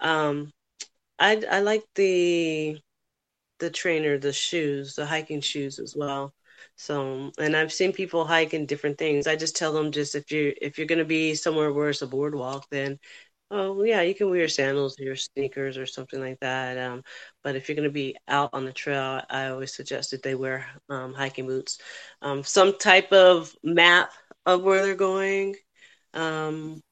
[0.00, 0.52] um,
[1.18, 2.78] I I like the
[3.64, 6.34] the trainer the shoes, the hiking shoes as well.
[6.76, 9.26] So, and I've seen people hike in different things.
[9.26, 12.02] I just tell them just if you if you're going to be somewhere where it's
[12.02, 12.98] a boardwalk, then
[13.50, 16.78] oh yeah, you can wear sandals or your sneakers or something like that.
[16.78, 17.02] Um,
[17.42, 20.34] but if you're going to be out on the trail, I always suggest that they
[20.34, 21.78] wear um, hiking boots,
[22.22, 24.10] um, some type of map
[24.46, 25.56] of where they're going.
[26.14, 26.82] Um,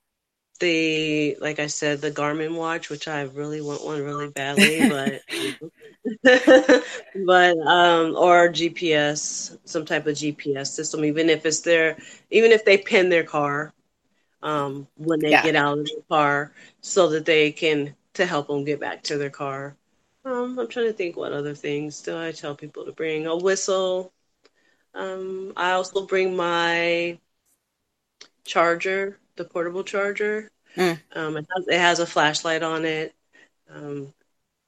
[0.61, 5.23] the like I said, the Garmin watch, which I really want one really badly, but
[6.23, 11.97] but um or GPS, some type of GPS system, even if it's their
[12.31, 13.73] even if they pin their car
[14.43, 15.43] um when they yeah.
[15.43, 19.19] get out of the car so that they can to help them get back to
[19.19, 19.77] their car.
[20.25, 23.27] Um, I'm trying to think what other things do I tell people to bring?
[23.27, 24.13] A whistle.
[24.95, 27.19] Um, I also bring my
[28.45, 30.51] charger the portable charger.
[30.77, 31.01] Mm.
[31.15, 33.15] Um, it, has, it, has, a flashlight on it
[33.71, 34.13] um,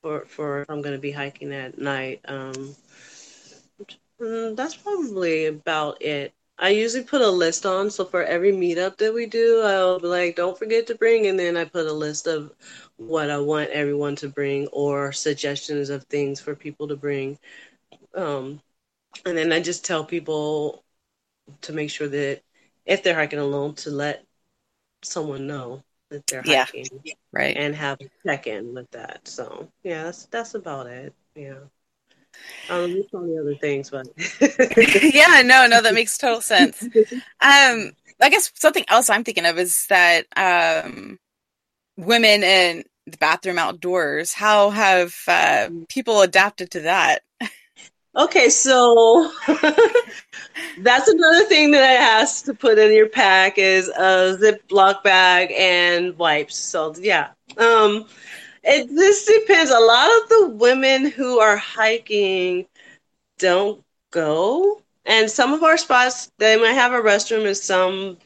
[0.05, 2.21] for for I'm going to be hiking at night.
[2.29, 2.77] Um,
[4.21, 6.33] mm, that's probably about it.
[6.59, 10.07] I usually put a list on, so for every meetup that we do, I'll be
[10.07, 12.53] like, "Don't forget to bring," and then I put a list of
[12.97, 17.39] what I want everyone to bring or suggestions of things for people to bring.
[18.15, 18.61] Um,
[19.27, 20.85] and then I just tell people
[21.63, 22.43] to make sure that
[22.87, 24.25] if they're hiking alone, to let
[25.05, 25.83] someone know
[26.27, 26.65] they're yeah.
[26.65, 27.01] hiking,
[27.33, 29.27] right, and have a check in with that.
[29.27, 31.15] So yeah, that's that's about it.
[31.35, 31.59] Yeah.
[32.69, 34.09] Um, there's many other things, but
[35.15, 36.83] yeah, no, no, that makes total sense.
[37.41, 41.19] Um, I guess something else I'm thinking of is that um,
[41.97, 44.33] women in the bathroom outdoors.
[44.33, 47.23] How have uh, people adapted to that?
[48.17, 49.33] Okay, so
[50.79, 55.53] that's another thing that I asked to put in your pack is a Ziploc bag
[55.57, 56.57] and wipes.
[56.57, 58.07] So yeah, um,
[58.63, 59.73] it this depends.
[59.73, 62.67] A lot of the women who are hiking
[63.39, 68.19] don't go, and some of our spots they might have a restroom and some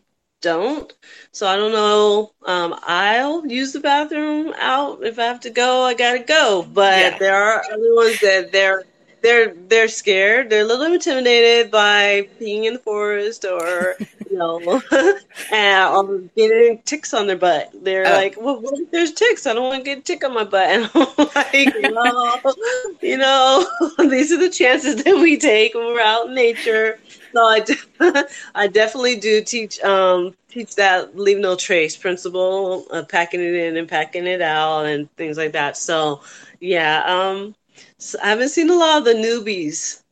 [0.42, 0.92] don't.
[1.32, 2.32] So I don't know.
[2.44, 5.82] Um, I'll use the bathroom out if I have to go.
[5.82, 6.66] I gotta go.
[6.70, 7.18] But yeah.
[7.18, 8.84] there are other ones that they're
[9.22, 10.50] they're they're scared.
[10.50, 13.96] They're a little intimidated by being in the forest or
[14.30, 14.82] you know,
[15.52, 17.70] and or getting ticks on their butt.
[17.82, 18.12] They're oh.
[18.12, 19.46] like, well, what if there's ticks?
[19.46, 20.68] I don't want to get a tick on my butt.
[20.68, 22.54] And I'm like, well,
[23.02, 23.66] you know,
[23.98, 26.98] these are the chances that we take when we're out in nature.
[27.32, 33.02] So I, de- I definitely do teach um, teach that leave no trace principle, uh,
[33.04, 35.76] packing it in and packing it out, and things like that.
[35.76, 36.22] So
[36.60, 37.54] yeah, um,
[37.98, 40.02] so I haven't seen a lot of the newbies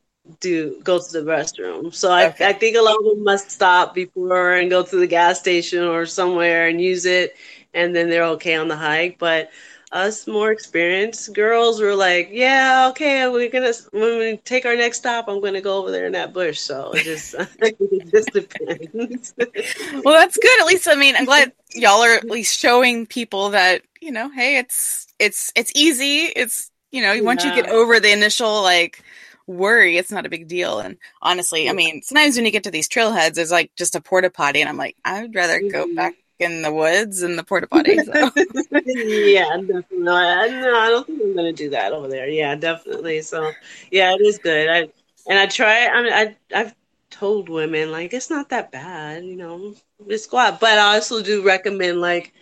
[0.41, 1.95] do go to the restroom.
[1.95, 2.49] So I, okay.
[2.49, 5.85] I think a lot of them must stop before and go to the gas station
[5.85, 7.37] or somewhere and use it,
[7.75, 9.19] and then they're okay on the hike.
[9.19, 9.51] But
[9.93, 14.99] us more experienced girls were like, "Yeah, okay, we're gonna when we take our next
[14.99, 19.35] stop, I'm gonna go over there in that bush." So it just it just depends.
[20.05, 20.61] well, that's good.
[20.61, 24.29] At least I mean, I'm glad y'all are at least showing people that you know,
[24.31, 26.33] hey, it's it's it's easy.
[26.35, 29.03] It's you know, once you get over the initial like
[29.47, 30.79] worry, it's not a big deal.
[30.81, 34.01] And honestly, I mean, sometimes when you get to these trailheads, it's like just a
[34.01, 35.95] porta potty, and I'm like, I would rather go mm-hmm.
[35.95, 37.99] back in the woods in the porta potty.
[37.99, 38.13] So.
[38.13, 39.99] yeah, definitely.
[39.99, 42.29] No, I, no, I don't think I'm gonna do that over there.
[42.29, 43.23] Yeah, definitely.
[43.23, 43.53] So,
[43.91, 44.69] yeah, it is good.
[44.69, 44.89] I
[45.29, 45.87] and I try.
[45.87, 46.75] I mean, I I've
[47.11, 49.75] told women like it's not that bad, you know,
[50.07, 50.61] it's squat.
[50.61, 52.33] But I also do recommend like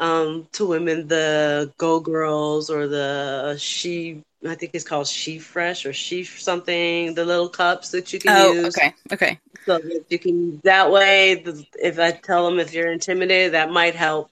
[0.00, 5.84] um to women the Go Girls or the She I think it's called She Fresh
[5.84, 7.14] or She something.
[7.14, 8.76] The little cups that you can oh, use.
[8.76, 9.38] okay, okay.
[9.66, 11.44] So that you can that way.
[11.74, 14.30] If I tell them if you're intimidated, that might help.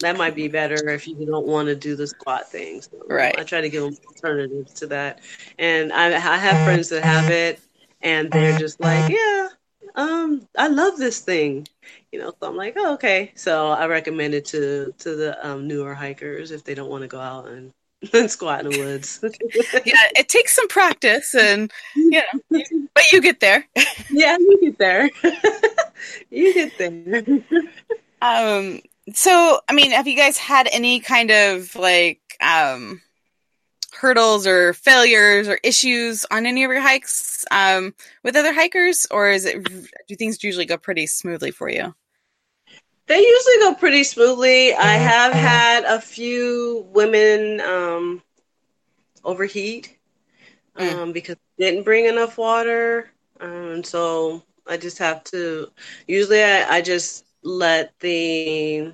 [0.00, 2.82] That might be better if you don't want to do the squat thing.
[2.82, 3.36] So right.
[3.36, 5.20] I try to give them alternatives to that,
[5.58, 7.60] and I, I have friends that have it,
[8.02, 9.48] and they're just like, yeah,
[9.94, 11.66] um, I love this thing,
[12.12, 12.32] you know.
[12.40, 13.32] So I'm like, oh, okay.
[13.34, 17.08] So I recommend it to to the um, newer hikers if they don't want to
[17.08, 17.72] go out and
[18.12, 19.20] and squat in the woods.
[19.84, 23.66] yeah, it takes some practice, and yeah, but you get there.
[24.10, 25.10] yeah, you get there.
[26.30, 27.24] you get there.
[28.22, 28.80] Um.
[29.14, 33.00] So, I mean, have you guys had any kind of like um
[33.98, 37.92] hurdles or failures or issues on any of your hikes um
[38.22, 39.66] with other hikers, or is it
[40.06, 41.94] do things usually go pretty smoothly for you?
[43.08, 44.74] They usually go pretty smoothly.
[44.74, 48.22] I have had a few women um,
[49.24, 49.96] overheat
[50.76, 50.92] mm.
[50.92, 51.12] um, mm.
[51.14, 53.10] because didn't bring enough water.
[53.40, 55.70] Um, so I just have to.
[56.06, 58.92] Usually, I, I just let the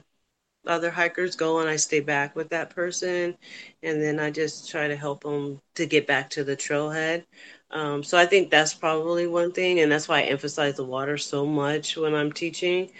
[0.66, 3.36] other hikers go and I stay back with that person,
[3.84, 7.24] and then I just try to help them to get back to the trailhead.
[7.70, 11.18] Um, so I think that's probably one thing, and that's why I emphasize the water
[11.18, 12.90] so much when I'm teaching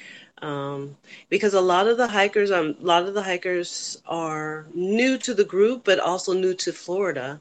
[0.43, 0.97] um,
[1.29, 5.35] because a lot of the hikers, um, a lot of the hikers are new to
[5.35, 7.41] the group, but also new to Florida.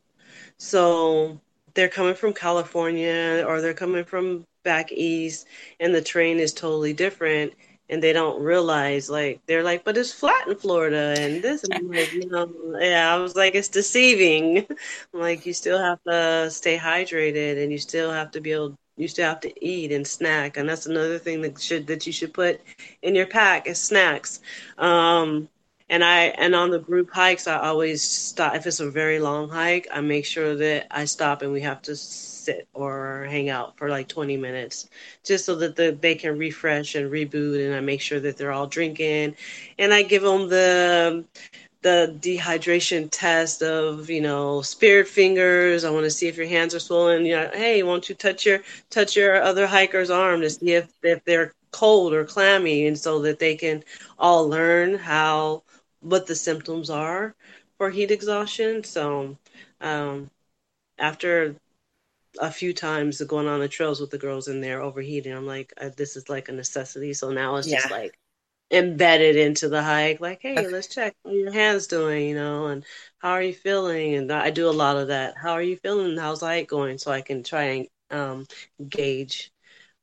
[0.58, 1.40] So
[1.74, 5.48] they're coming from California or they're coming from back east,
[5.80, 7.54] and the terrain is totally different.
[7.90, 11.64] And they don't realize, like, they're like, but it's flat in Florida, and this.
[11.64, 14.66] And I'm like, you know, yeah, I was like, it's deceiving.
[15.14, 18.78] I'm like, you still have to stay hydrated, and you still have to be able
[18.96, 22.14] you still have to eat and snack and that's another thing that should that you
[22.14, 22.62] should put
[23.02, 24.40] in your pack is snacks
[24.78, 25.50] um,
[25.90, 29.50] and i and on the group hikes i always stop if it's a very long
[29.50, 33.78] hike i make sure that i stop and we have to sit or hang out
[33.78, 34.90] for like 20 minutes
[35.24, 38.52] just so that the, they can refresh and reboot and i make sure that they're
[38.52, 39.36] all drinking.
[39.80, 41.26] And i give them the
[41.82, 45.84] the dehydration test of you know spirit fingers.
[45.84, 47.26] I want to see if your hands are swollen.
[47.26, 48.60] You know hey won't you touch your
[48.90, 53.22] touch your other hiker's arm to see if if they're cold or clammy and so
[53.22, 53.84] that they can
[54.18, 55.64] all learn how
[56.04, 57.36] what the symptoms are
[57.78, 58.84] for heat exhaustion.
[58.84, 59.38] So
[59.82, 60.30] um,
[61.00, 61.56] after
[62.40, 65.74] a few times going on the trails with the girls in there overheating i'm like
[65.80, 67.14] uh, this is like a necessity.
[67.14, 67.78] So now it's yeah.
[67.78, 68.18] just like
[68.72, 72.86] embedded into the hike like hey let's check how your hands doing you know and
[73.20, 74.16] how are you feeling?
[74.16, 75.38] And i do a lot of that.
[75.38, 76.18] How are you feeling?
[76.18, 76.98] How's the hike going?
[76.98, 78.48] So i can try and um,
[78.90, 79.53] gauge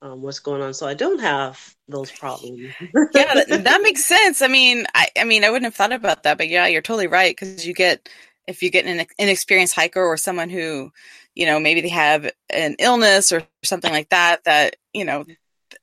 [0.03, 0.75] um, what's going on.
[0.75, 2.61] So i don't have those problems.
[3.15, 4.43] Yeah that, that, makes sense.
[4.43, 7.07] I mean I, I mean i wouldn't have thought about that but yeah you're totally
[7.07, 8.09] right because you get
[8.47, 10.91] if you get an inexperienced hiker or someone who
[11.35, 15.25] you know maybe they have an illness or something like that that you know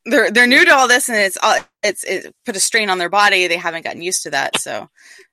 [0.05, 2.97] they're they're new to all this and it's all it's it put a strain on
[2.97, 4.89] their body they haven't gotten used to that so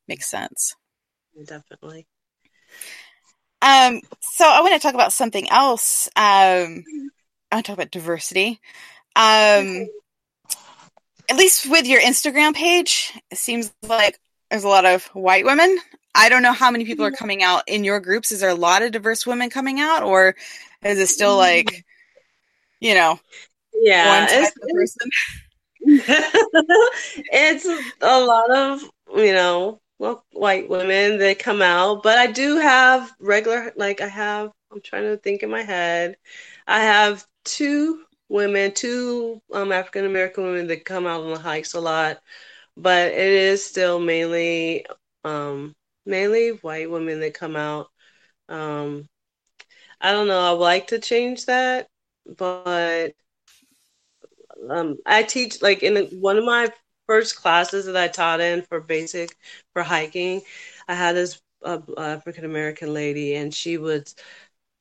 [0.07, 0.76] makes sense.
[1.47, 2.07] Definitely.
[3.62, 6.85] Um so i want to talk about something else um
[7.55, 8.61] i want to talk about diversity.
[9.17, 9.85] Um mm-hmm.
[11.31, 14.19] at least with your instagram page it seems like
[14.51, 15.79] there's a lot of white women.
[16.15, 17.17] I don't know how many people are mm-hmm.
[17.17, 18.31] coming out in your groups.
[18.31, 20.37] Is there a lot of diverse women coming out, or
[20.85, 21.67] is it still mm-hmm.
[21.67, 21.85] like,
[22.79, 23.19] you know,
[23.75, 24.97] yeah, it's,
[27.33, 27.67] it's
[28.01, 28.83] a lot of
[29.17, 34.09] you know well white women that come out but i do have regular like i
[34.09, 36.17] have i'm trying to think in my head
[36.67, 41.75] i have two women two um, african american women that come out on the hikes
[41.75, 42.19] a lot
[42.77, 44.87] but it is still mainly
[45.25, 45.75] um
[46.07, 47.89] mainly white women that come out
[48.49, 49.07] um
[50.01, 51.89] i don't know i would like to change that
[52.39, 53.12] but
[54.71, 56.69] um, I teach like in one of my
[57.07, 59.37] first classes that I taught in for basic
[59.73, 60.43] for hiking.
[60.89, 64.15] I had this uh, African American lady, and she was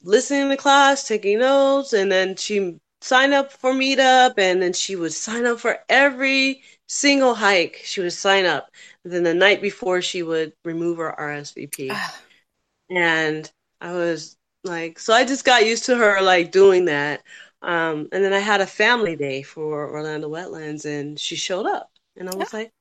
[0.03, 4.95] listening to class, taking notes, and then she signed up for meetup, and then she
[4.95, 7.81] would sign up for every single hike.
[7.83, 8.69] She would sign up.
[9.03, 11.91] And then the night before, she would remove her RSVP,
[12.89, 13.51] and
[13.81, 17.23] I was like, so I just got used to her like doing that.
[17.61, 21.89] Um, and then I had a family day for Orlando Wetlands, and she showed up,
[22.17, 22.71] and I was like,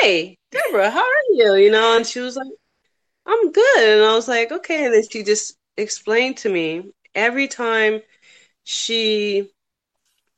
[0.00, 2.48] "Hey, Deborah, how are you?" You know, and she was like,
[3.26, 7.48] "I'm good," and I was like, "Okay." And then she just explained to me every
[7.48, 8.00] time
[8.64, 9.50] she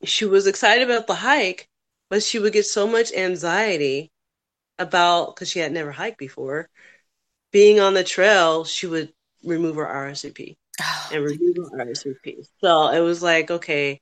[0.03, 1.69] she was excited about the hike,
[2.09, 4.11] but she would get so much anxiety
[4.77, 6.69] about because she had never hiked before.
[7.51, 9.13] Being on the trail, she would
[9.43, 10.57] remove her RSVP
[11.11, 12.43] and remove her RSVP.
[12.61, 14.01] So it was like, okay,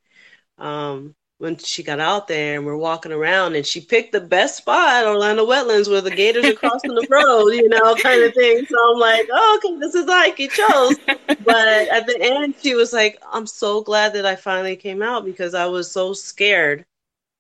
[0.57, 4.55] um, when she got out there and we're walking around and she picked the best
[4.55, 8.65] spot, Orlando Wetlands, where the gators are crossing the road, you know, kind of thing.
[8.65, 10.95] So I'm like, oh, okay, this is like you chose.
[11.05, 15.25] But at the end, she was like, I'm so glad that I finally came out
[15.25, 16.85] because I was so scared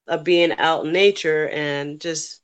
[0.07, 2.41] of being out in nature and just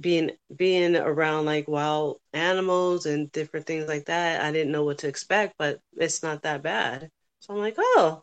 [0.00, 4.40] being being around like wild animals and different things like that.
[4.40, 7.10] I didn't know what to expect, but it's not that bad.
[7.40, 8.22] So I'm like, oh,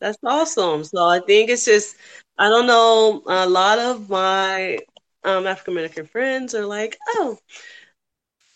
[0.00, 0.84] that's awesome.
[0.84, 1.96] So I think it's just,
[2.38, 4.78] I don't know, a lot of my
[5.24, 7.38] um, African American friends are like, oh,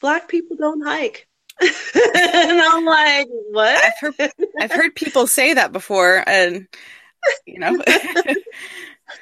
[0.00, 1.26] black people don't hike.
[1.60, 3.84] and I'm like, what?
[3.84, 6.68] I've heard I've heard people say that before, and
[7.46, 7.78] you know,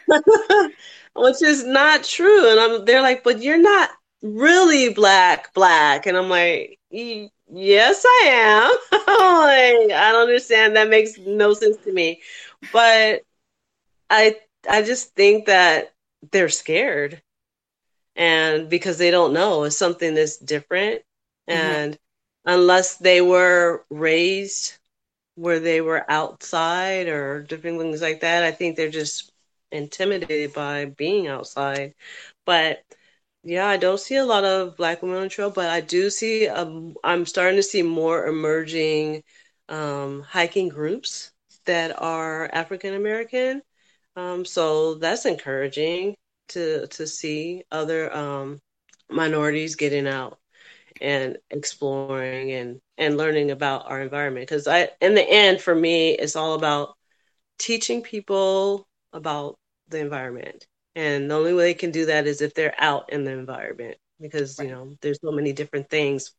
[1.14, 2.50] Which is not true.
[2.50, 3.90] And I'm they're like, but you're not
[4.22, 6.06] really black, black.
[6.06, 8.76] And I'm like, "Y- yes, I am.
[9.08, 10.76] Like, I don't understand.
[10.76, 12.20] That makes no sense to me.
[12.72, 13.22] But
[14.10, 14.36] I
[14.68, 15.92] I just think that
[16.32, 17.22] they're scared.
[18.16, 21.02] And because they don't know, it's something that's different.
[21.48, 21.56] Mm-hmm.
[21.56, 21.98] And
[22.44, 24.78] unless they were raised
[25.36, 29.32] where they were outside or different things like that, I think they're just
[29.72, 31.94] intimidated by being outside.
[32.46, 32.82] But
[33.46, 36.48] yeah, I don't see a lot of black women on trail, but I do see
[36.48, 39.22] um, I'm starting to see more emerging
[39.68, 41.32] um, hiking groups
[41.66, 43.62] that are African American.
[44.16, 46.16] Um, so that's encouraging
[46.50, 48.60] to to see other um,
[49.10, 50.38] minorities getting out
[51.00, 56.12] and exploring and and learning about our environment because I in the end for me
[56.12, 56.96] it's all about
[57.58, 60.66] teaching people about the environment.
[60.96, 63.98] And the only way they can do that is if they're out in the environment
[64.20, 66.32] because, you know, there's so many different things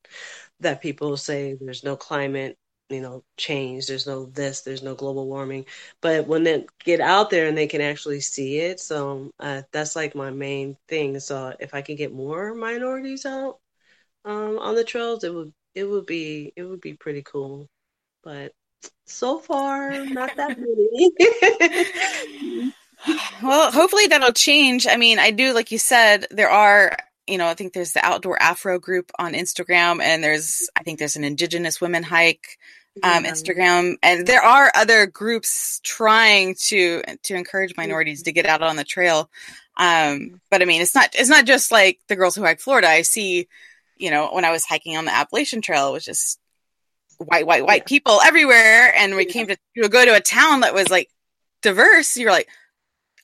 [0.61, 2.57] that people say there's no climate,
[2.89, 5.65] you know, change, there's no this, there's no global warming.
[6.01, 9.95] But when they get out there and they can actually see it, so uh, that's
[9.95, 11.19] like my main thing.
[11.21, 13.59] So if I could get more minorities out
[14.25, 17.69] um, on the trails, it would it would be it would be pretty cool.
[18.23, 18.53] But
[19.07, 21.11] so far, not that many.
[23.43, 24.87] well, hopefully that'll change.
[24.87, 28.05] I mean, I do, like you said, there are, you know, I think there's the
[28.05, 32.57] outdoor Afro group on Instagram, and there's, I think there's an Indigenous women hike
[33.03, 33.31] um, Yeah.
[33.31, 38.75] Instagram, and there are other groups trying to to encourage minorities to get out on
[38.75, 39.29] the trail.
[39.77, 42.87] Um, but I mean, it's not it's not just like the girls who hike Florida.
[42.89, 43.47] I see,
[43.97, 46.39] you know, when I was hiking on the Appalachian Trail, it was just
[47.19, 49.33] white, white, white people everywhere, and we Yeah.
[49.33, 51.09] came to, to go to a town that was like
[51.61, 52.17] diverse.
[52.17, 52.49] You're like,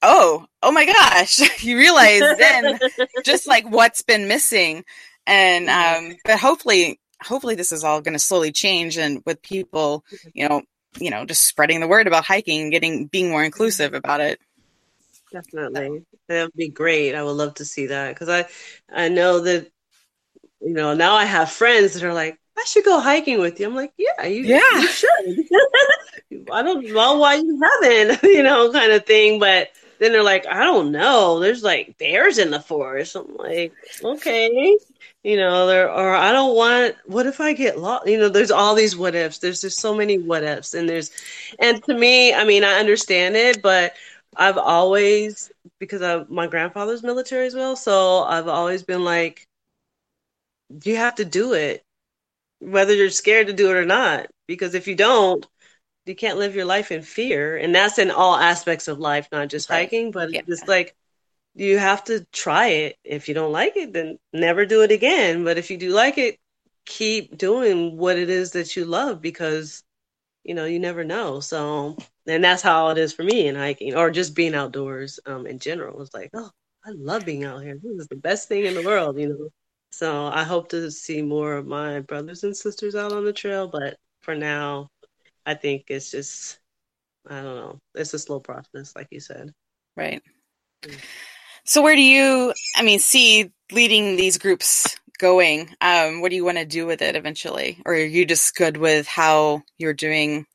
[0.04, 1.40] oh, oh my gosh!
[1.64, 2.80] you realize then
[3.24, 4.84] just like what's been missing,
[5.26, 10.04] and um, but hopefully, hopefully this is all going to slowly change, and with people,
[10.34, 10.62] you know,
[11.00, 14.40] you know, just spreading the word about hiking, and getting being more inclusive about it.
[15.32, 16.06] Definitely.
[16.28, 17.16] That would be great.
[17.16, 18.46] I would love to see that because I
[18.94, 19.72] I know that
[20.62, 23.66] you know now I have friends that are like I should go hiking with you.
[23.68, 24.60] I'm like, yeah, you, Yeah.
[24.76, 25.10] you should.
[26.52, 29.40] I don't know why you haven't, you know, kind of thing.
[29.40, 29.70] But
[30.04, 31.40] then they're like, I don't know.
[31.40, 33.16] There's like bears in the forest.
[33.16, 33.74] I'm like,
[34.04, 34.78] okay.
[35.24, 36.96] you know, there or I don't want.
[37.06, 38.08] What if I get lost?
[38.08, 39.40] You know, there's all these what ifs.
[39.40, 41.12] There's just so many what ifs, and there's,
[41.60, 43.94] and to me, I mean, I understand it, but
[44.36, 49.48] I've always because of my grandfather's military as well, so I've always been like,
[50.84, 51.84] you have to do it,
[52.60, 55.46] whether you're scared to do it or not, because if you don't,
[56.06, 59.50] you can't live your life in fear, and that's in all aspects of life, not
[59.50, 59.80] just right.
[59.80, 60.42] hiking, but yeah.
[60.48, 60.96] just like
[61.56, 62.98] you have to try it.
[63.04, 65.44] If you don't like it, then never do it again.
[65.44, 66.40] But if you do like it,
[66.86, 69.84] keep doing what it is that you love because
[70.44, 71.40] you know you never know.
[71.40, 71.98] So,
[72.28, 75.60] and that's how it is for me in hiking or just being outdoors um, in
[75.60, 76.02] general.
[76.02, 76.50] It's like, oh,
[76.86, 77.80] I love being out here.
[77.82, 79.50] This is the best thing in the world, you know.
[79.92, 83.68] So I hope to see more of my brothers and sisters out on the trail.
[83.68, 84.90] But for now,
[85.46, 86.60] I think it's just
[87.28, 87.80] I don't know.
[87.96, 89.54] It's a slow process, like you said.
[89.96, 90.22] Right.
[90.84, 91.00] Mm.
[91.66, 95.74] So where do you, I mean, see leading these groups going?
[95.80, 97.78] Um, what do you want to do with it eventually?
[97.86, 100.46] Or are you just good with how you're doing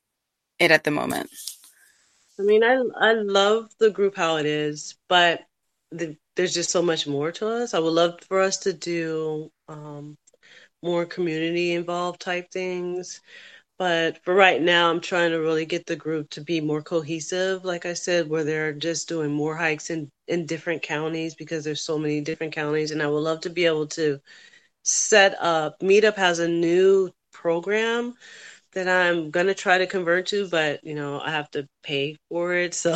[0.59, 1.31] it at the moment?
[2.39, 5.41] I mean, I I love the group how it is, but
[5.91, 7.73] the, there's just so much more to us.
[7.73, 10.17] I would love for us to do um,
[10.81, 13.19] more community involved type things.
[13.79, 17.65] But for right now, I'm trying to really get the group to be more cohesive.
[17.65, 21.81] Like I said, where they're just doing more hikes in, in different counties because there's
[21.83, 22.91] so many different counties.
[22.91, 24.19] And I would love to be able to
[24.83, 25.79] set up.
[25.81, 28.15] Meetup has a new program
[28.73, 32.53] that I'm gonna try to convert to, but you know I have to pay for
[32.55, 32.93] it, so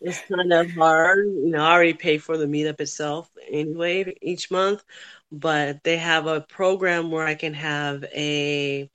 [0.00, 1.26] it's kind of hard.
[1.26, 4.82] You know, I already pay for the meetup itself anyway each month,
[5.32, 8.90] but they have a program where I can have a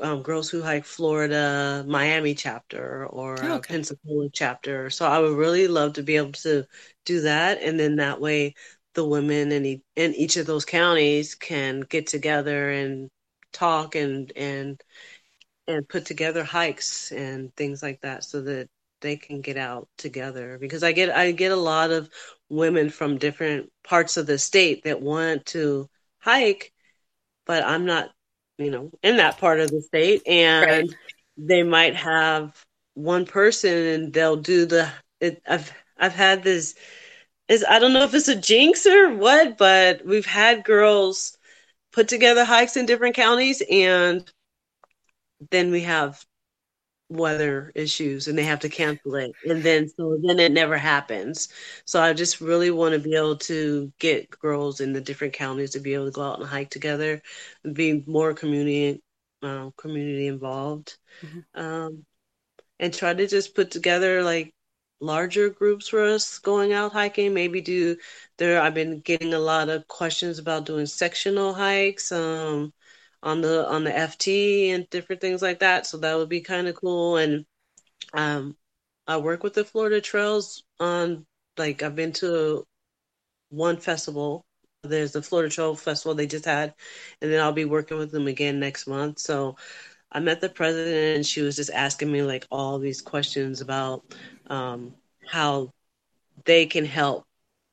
[0.00, 3.74] um, Girls Who Hike Florida Miami chapter or oh, okay.
[3.74, 4.90] Pensacola chapter.
[4.90, 6.64] So I would really love to be able to
[7.04, 8.54] do that, and then that way
[8.94, 13.10] the women in, e- in each of those counties can get together and
[13.52, 14.80] talk and and
[15.68, 18.68] and put together hikes and things like that, so that
[19.00, 20.58] they can get out together.
[20.58, 22.08] Because I get I get a lot of
[22.48, 25.88] women from different parts of the state that want to
[26.20, 26.72] hike,
[27.46, 28.10] but I'm not
[28.64, 30.90] you know, in that part of the state, and right.
[31.36, 34.90] they might have one person, and they'll do the.
[35.20, 36.74] It, I've I've had this.
[37.48, 41.36] Is I don't know if it's a jinx or what, but we've had girls
[41.92, 44.30] put together hikes in different counties, and
[45.50, 46.24] then we have
[47.16, 49.32] weather issues and they have to cancel it.
[49.44, 51.48] And then so then it never happens.
[51.84, 55.70] So i just really want to be able to get girls in the different counties
[55.72, 57.22] to be able to go out and hike together
[57.64, 59.02] and be more community
[59.42, 60.96] uh, community involved.
[61.24, 61.60] Mm-hmm.
[61.60, 62.04] um,
[62.78, 64.52] and try to just put together like
[65.00, 67.96] larger groups for us going out hiking maybe do
[68.38, 72.72] there i've been getting a lot of questions about doing sectional hikes um,
[73.22, 75.86] on the on the FT and different things like that.
[75.86, 77.16] So that would be kind of cool.
[77.16, 77.44] And
[78.14, 78.56] um,
[79.06, 81.26] I work with the Florida Trails on
[81.58, 82.64] like I've been to
[83.50, 84.44] one festival.
[84.82, 86.74] There's the Florida Trail Festival they just had,
[87.20, 89.18] and then I'll be working with them again next month.
[89.20, 89.56] So
[90.12, 94.04] I met the president, and she was just asking me like all these questions about
[94.48, 94.94] um,
[95.26, 95.70] how
[96.44, 97.24] they can help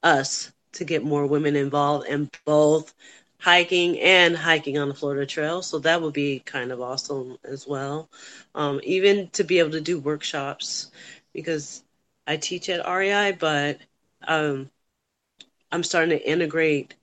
[0.03, 2.93] us to get more women involved in both
[3.39, 5.61] hiking and hiking on the Florida Trail.
[5.61, 8.09] So that would be kind of awesome as well.
[8.55, 10.91] Um, even to be able to do workshops
[11.33, 11.83] because
[12.27, 13.79] I teach at REI, but
[14.27, 14.69] um,
[15.71, 16.95] I'm starting to integrate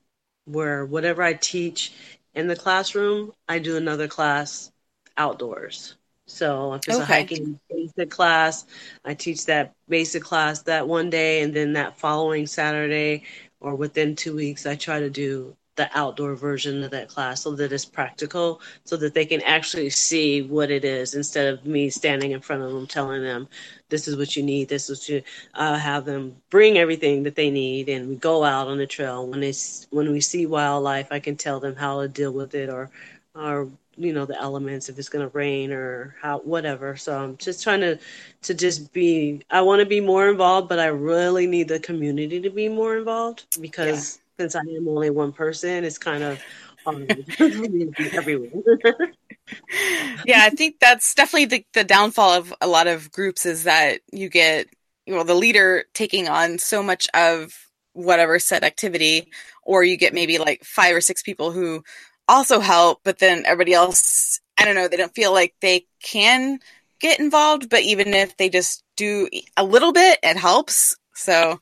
[0.45, 1.93] where whatever I teach
[2.35, 4.73] in the classroom, I do another class
[5.17, 5.97] outdoors.
[6.27, 7.01] So if it's okay.
[7.01, 8.67] a hiking basic class,
[9.05, 13.25] I teach that basic class that one day, and then that following Saturday
[13.61, 17.55] or within two weeks, I try to do the outdoor version of that class so
[17.55, 21.89] that it's practical so that they can actually see what it is instead of me
[21.91, 23.49] standing in front of them telling them
[23.89, 25.23] this is what you need this is you
[25.55, 29.27] uh, have them bring everything that they need and we go out on the trail.
[29.27, 29.53] When they
[29.91, 32.91] when we see wildlife i can tell them how to deal with it or
[33.35, 36.97] or you know the elements if it's going to rain or how whatever.
[36.97, 37.99] So i'm just trying to
[38.43, 42.41] to just be i want to be more involved but i really need the community
[42.41, 46.41] to be more involved because yeah since I am only one person, it's kind of
[46.87, 48.51] everywhere.
[50.25, 54.01] yeah, I think that's definitely the, the downfall of a lot of groups is that
[54.13, 54.69] you get
[55.07, 57.57] you know the leader taking on so much of
[57.93, 59.31] whatever set activity,
[59.63, 61.83] or you get maybe like five or six people who
[62.29, 66.59] also help, but then everybody else, I don't know, they don't feel like they can
[67.01, 70.97] get involved, but even if they just do a little bit, it helps.
[71.17, 71.59] So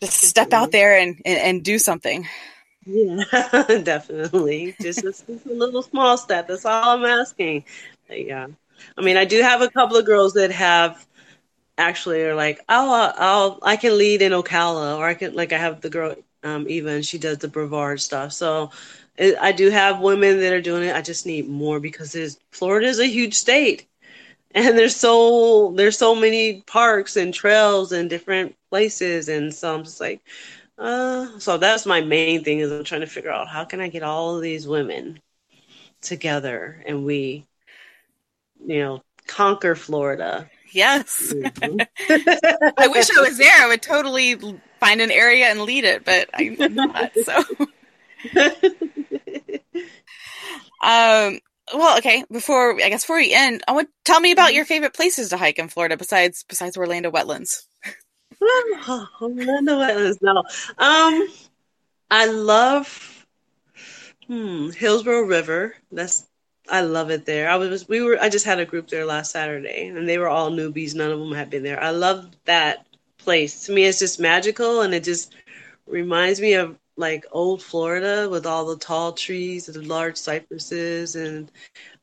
[0.00, 2.26] just step out there and, and, and do something.
[2.84, 3.24] Yeah,
[3.82, 4.74] definitely.
[4.80, 6.48] Just, just a little small step.
[6.48, 7.64] That's all I'm asking.
[8.10, 8.48] Yeah.
[8.98, 11.06] I mean, I do have a couple of girls that have
[11.78, 15.58] actually are like, oh, I'll, I can lead in Ocala, or I can like I
[15.58, 18.32] have the girl um, Eva, and she does the Brevard stuff.
[18.32, 18.70] So
[19.16, 20.96] it, I do have women that are doing it.
[20.96, 23.86] I just need more because Florida is a huge state,
[24.54, 29.84] and there's so there's so many parks and trails and different places, and so I'm
[29.84, 30.20] just like,
[30.78, 33.88] uh, so that's my main thing is I'm trying to figure out how can I
[33.88, 35.20] get all of these women
[36.00, 37.46] together and we,
[38.66, 40.50] you know, conquer Florida.
[40.72, 41.32] Yes.
[41.34, 41.80] Mm-hmm.
[42.78, 43.62] I wish I was there.
[43.62, 44.36] I would totally
[44.80, 47.12] find an area and lead it, but I'm not.
[47.14, 47.42] So.
[50.82, 51.38] um.
[51.74, 52.24] Well, okay.
[52.30, 54.56] Before I guess before we end, I want tell me about mm-hmm.
[54.56, 57.66] your favorite places to hike in Florida besides besides Orlando wetlands.
[59.20, 60.18] Orlando wetlands.
[60.22, 60.42] No.
[60.78, 61.28] Um.
[62.12, 63.26] I love
[64.26, 65.74] hmm, Hillsborough River.
[65.90, 66.26] That's
[66.68, 67.48] I love it there.
[67.48, 70.28] I was we were I just had a group there last Saturday and they were
[70.28, 70.94] all newbies.
[70.94, 71.82] None of them had been there.
[71.82, 73.64] I love that place.
[73.64, 75.34] To me it's just magical and it just
[75.86, 81.16] reminds me of like old Florida with all the tall trees and the large cypresses
[81.16, 81.50] and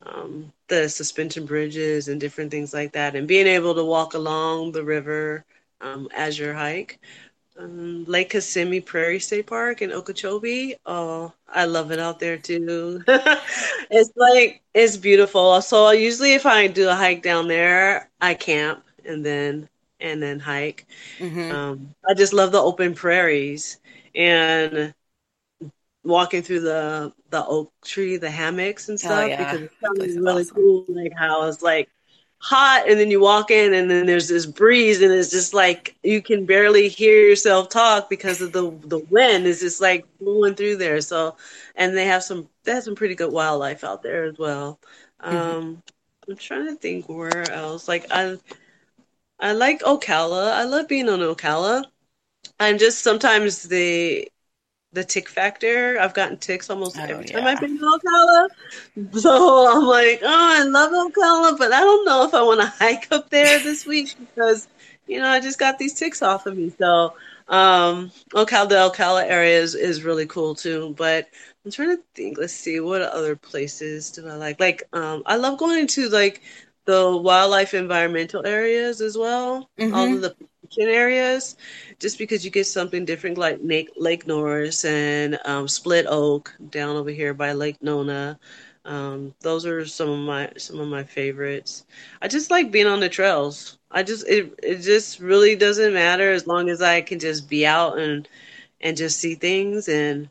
[0.05, 4.71] um, the suspension bridges and different things like that and being able to walk along
[4.71, 5.45] the river
[5.81, 6.99] um, as your hike
[7.59, 10.75] um, Lake Kissimmee Prairie State Park in Okeechobee.
[10.85, 13.03] Oh, I love it out there too.
[13.07, 15.61] it's like it's beautiful.
[15.61, 19.67] So usually, if I do a hike down there, I camp and then
[19.99, 20.85] and then hike.
[21.19, 21.51] Mm-hmm.
[21.51, 23.77] Um, I just love the open prairies
[24.16, 24.93] and
[26.03, 29.53] walking through the the oak tree, the hammocks and stuff oh, yeah.
[29.53, 30.55] because it's really awesome.
[30.55, 30.86] cool.
[30.88, 31.89] Like how it's like
[32.41, 35.95] hot and then you walk in and then there's this breeze and it's just like
[36.03, 40.55] you can barely hear yourself talk because of the the wind is just like blowing
[40.55, 41.36] through there so
[41.76, 44.80] and they have some they have some pretty good wildlife out there as well
[45.22, 45.36] mm-hmm.
[45.36, 45.84] um
[46.30, 48.38] i'm trying to think where else like i
[49.41, 51.84] i like ocala i love being on ocala
[52.60, 54.30] i'm just sometimes the
[54.91, 55.99] the tick factor.
[55.99, 59.20] I've gotten ticks almost oh, every time I've been to Ocala.
[59.20, 62.68] So I'm like, oh, I love Ocala, but I don't know if I want to
[62.68, 64.68] hike up there this week because,
[65.07, 66.74] you know, I just got these ticks off of me.
[66.78, 67.14] So
[67.47, 70.95] um, Ocala, the Ocala area is, is really cool too.
[70.97, 71.30] But
[71.64, 74.60] I'm trying to think, let's see, what other places do I like?
[74.60, 76.41] Like, um, I love going to like
[76.86, 79.93] the wildlife environmental areas as well, mm-hmm.
[79.93, 80.36] all of the
[80.78, 81.43] areas
[81.89, 86.95] just because you get something different like Lake, Lake Norris and um, Split Oak down
[86.95, 88.38] over here by Lake Nona.
[88.86, 91.86] Um, those are some of my some of my favorites.
[92.22, 93.78] I just like being on the trails.
[93.91, 97.65] I just it it just really doesn't matter as long as I can just be
[97.65, 98.28] out and
[98.82, 100.30] and just see things and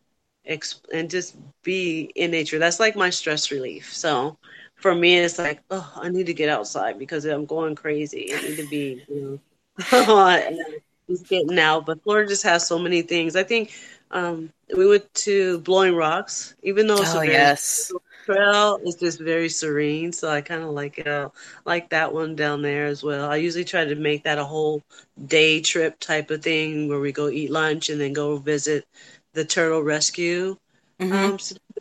[0.92, 2.58] and just be in nature.
[2.58, 3.92] That's like my stress relief.
[3.94, 4.36] So
[4.76, 8.32] for me, it's like, oh, I need to get outside because I'm going crazy.
[8.34, 9.38] I need to be, you know,
[11.06, 11.86] he's getting out.
[11.86, 13.36] But Florida just has so many things.
[13.36, 13.72] I think
[14.10, 17.92] um, we went to Blowing Rocks, even though it's oh, a very yes.
[18.24, 20.12] trail, it's just very serene.
[20.12, 21.06] So I kind of like it.
[21.06, 21.28] I
[21.64, 23.30] like that one down there as well.
[23.30, 24.82] I usually try to make that a whole
[25.26, 28.86] day trip type of thing where we go eat lunch and then go visit
[29.32, 30.56] the turtle rescue.
[30.98, 31.12] Mm-hmm.
[31.12, 31.38] Um,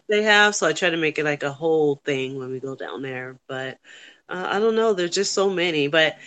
[0.09, 2.75] they have so I try to make it like a whole thing when we go
[2.75, 3.37] down there.
[3.47, 3.79] But
[4.29, 5.87] uh, I don't know, there's just so many.
[5.87, 6.17] But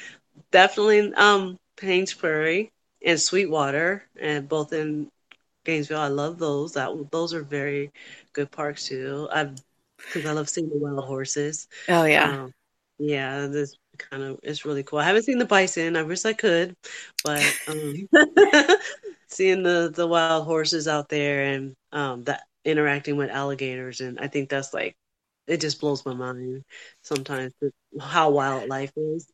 [0.51, 2.73] definitely um, Paynes Prairie
[3.05, 5.11] and Sweetwater, and both in
[5.65, 6.01] Gainesville.
[6.01, 6.75] I love those.
[6.75, 7.91] That those are very
[8.33, 9.29] good parks too.
[9.33, 9.51] I
[9.99, 11.69] because I love seeing the wild horses.
[11.89, 12.53] Oh yeah, um,
[12.99, 13.47] yeah.
[13.47, 14.99] This kind of it's really cool.
[14.99, 15.97] I haven't seen the bison.
[15.97, 16.77] I wish I could,
[17.25, 18.09] but um,
[19.29, 24.29] seeing the the wild horses out there and um, that interacting with alligators, and I
[24.29, 24.97] think that's like
[25.51, 26.65] it just blows my mind
[27.03, 27.53] sometimes
[28.01, 29.29] how wild life is.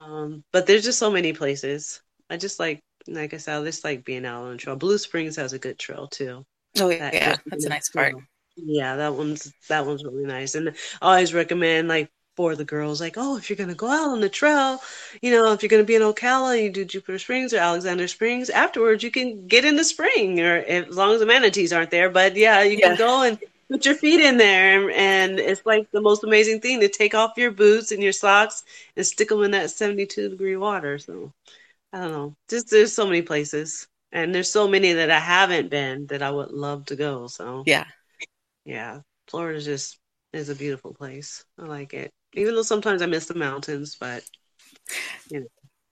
[0.00, 2.02] Um, but there's just so many places.
[2.28, 4.76] I just like like I said, I just like being out on the trail.
[4.76, 6.44] Blue Springs has a good trail too.
[6.78, 8.14] Oh yeah, that, that's a nice part.
[8.56, 10.68] Yeah, that one's that one's really nice, and
[11.00, 14.20] I always recommend like for the girls, like, oh, if you're gonna go out on
[14.20, 14.80] the trail,
[15.22, 18.50] you know, if you're gonna be in Ocala, you do Juniper Springs or Alexander Springs.
[18.50, 22.10] Afterwards, you can get in the spring, or as long as the manatees aren't there.
[22.10, 22.88] But yeah, you yeah.
[22.88, 23.38] can go and
[23.74, 27.36] put your feet in there, and it's like the most amazing thing to take off
[27.36, 28.62] your boots and your socks
[28.96, 30.96] and stick them in that 72 degree water.
[31.00, 31.32] So
[31.92, 32.34] I don't know.
[32.48, 36.30] Just there's so many places, and there's so many that I haven't been that I
[36.30, 37.26] would love to go.
[37.26, 37.86] So yeah,
[38.64, 39.00] yeah.
[39.26, 39.98] Florida just
[40.32, 41.44] is a beautiful place.
[41.58, 44.22] I like it, even though sometimes I miss the mountains, but
[45.30, 45.46] you know.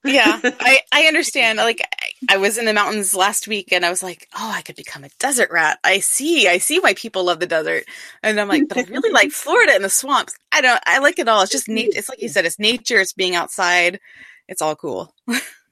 [0.05, 1.57] yeah, I I understand.
[1.57, 1.81] Like
[2.29, 5.03] I was in the mountains last week and I was like, oh, I could become
[5.03, 5.79] a desert rat.
[5.83, 6.47] I see.
[6.47, 7.85] I see why people love the desert.
[8.21, 10.35] And I'm like, but I really like Florida and the swamps.
[10.51, 11.41] I don't, I like it all.
[11.41, 11.97] It's just nature.
[11.97, 12.99] It's like you said, it's nature.
[12.99, 13.99] It's being outside.
[14.47, 15.13] It's all cool.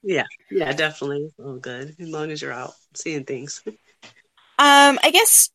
[0.03, 0.25] yeah.
[0.49, 1.25] Yeah, definitely.
[1.25, 1.95] It's all good.
[1.99, 3.61] As long as you're out seeing things.
[3.65, 5.49] Um, I guess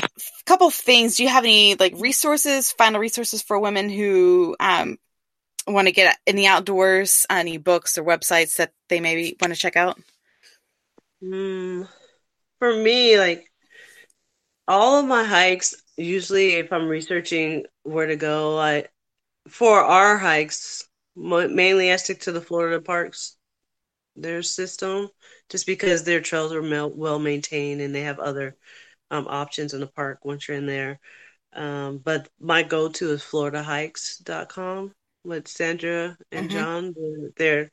[0.00, 0.08] a
[0.46, 1.16] couple things.
[1.16, 4.98] Do you have any like resources, final resources for women who um,
[5.66, 7.26] want to get in the outdoors?
[7.28, 9.98] Any books or websites that they maybe want to check out?
[11.22, 11.88] Mm,
[12.58, 13.46] for me, like
[14.66, 18.86] all of my hikes, usually if I'm researching where to go, I
[19.48, 23.36] for our hikes, mainly I stick to the Florida parks,
[24.16, 25.08] their system,
[25.48, 28.56] just because their trails are well maintained and they have other
[29.10, 31.00] um, options in the park once you're in there.
[31.52, 34.94] Um, but my go-to is floridahikes.com
[35.24, 36.58] with Sandra and mm-hmm.
[36.58, 36.94] John.
[36.96, 37.70] They're they're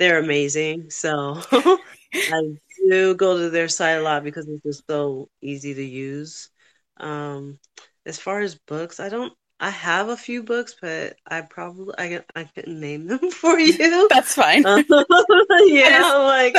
[0.00, 0.90] amazing.
[0.90, 1.40] So
[2.14, 2.56] I
[2.88, 6.50] do go to their site a lot because it's just so easy to use.
[6.98, 7.58] Um,
[8.06, 9.32] as far as books, I don't.
[9.60, 14.08] I have a few books, but I probably I I couldn't name them for you.
[14.08, 14.62] That's fine.
[14.62, 16.54] yeah, like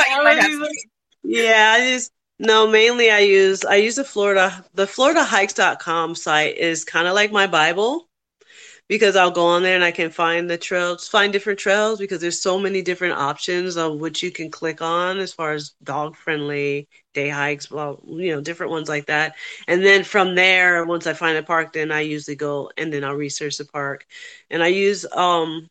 [1.22, 2.68] yeah, I just no.
[2.68, 7.46] Mainly, I use I use the Florida the FloridaHikes.com site is kind of like my
[7.46, 8.09] Bible
[8.90, 12.20] because I'll go on there and I can find the trails, find different trails because
[12.20, 16.16] there's so many different options of which you can click on as far as dog
[16.16, 19.36] friendly day hikes, well, you know, different ones like that.
[19.68, 23.04] And then from there, once I find a park, then I usually go and then
[23.04, 24.06] I'll research the park.
[24.50, 25.68] And I use um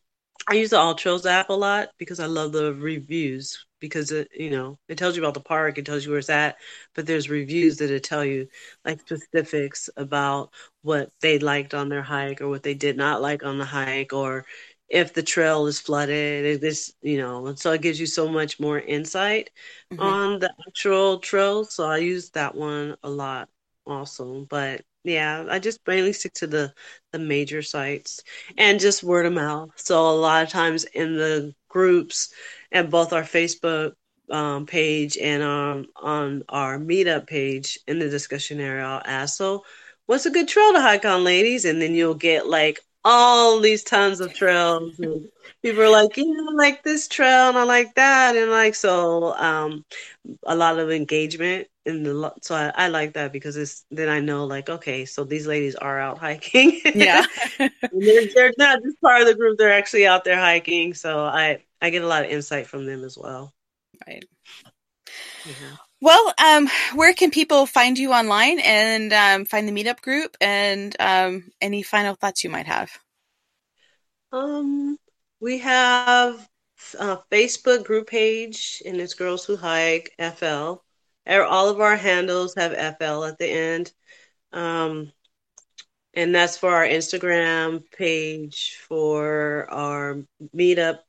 [0.50, 4.50] I use the AllTrails app a lot because I love the reviews because it you
[4.50, 6.58] know it tells you about the park it tells you where it's at
[6.96, 8.48] but there's reviews that it tell you
[8.86, 10.52] like specifics about
[10.82, 14.14] what they liked on their hike or what they did not like on the hike
[14.14, 14.46] or
[14.90, 18.60] if the trail is flooded this you know and so it gives you so much
[18.60, 19.50] more insight
[19.92, 20.02] mm-hmm.
[20.02, 23.50] on the actual trail so i use that one a lot
[23.86, 26.74] also but yeah i just mainly stick to the
[27.12, 28.22] the major sites
[28.58, 32.34] and just word of mouth so a lot of times in the groups
[32.72, 33.94] and both our Facebook
[34.30, 39.64] um, page and um, on our meetup page in the discussion area, I'll ask, so
[40.06, 41.66] what's a good trail to hike on, ladies?
[41.66, 44.96] And then you'll get like all these tons of trails.
[45.62, 48.36] people are like, yeah, I like this trail and I like that.
[48.36, 49.86] And like, so um,
[50.46, 54.20] a lot of engagement in the, so I, I like that because it's, then I
[54.20, 56.82] know like, okay, so these ladies are out hiking.
[56.96, 57.26] Yeah.
[57.58, 59.58] they're, they're not just part of the group.
[59.58, 60.94] They're actually out there hiking.
[60.94, 63.54] So I, I get a lot of insight from them as well.
[64.08, 64.26] Right.
[65.48, 65.89] Mm-hmm.
[66.02, 70.96] Well, um, where can people find you online and um, find the meetup group and
[71.00, 72.90] um, any final thoughts you might have?
[74.32, 74.98] Um,
[75.42, 76.48] we have
[76.98, 80.84] a Facebook group page and it's Girls Who Hike FL.
[81.28, 83.92] All of our handles have FL at the end.
[84.54, 85.12] Um,
[86.14, 90.24] and that's for our Instagram page, for our
[90.56, 91.00] meetup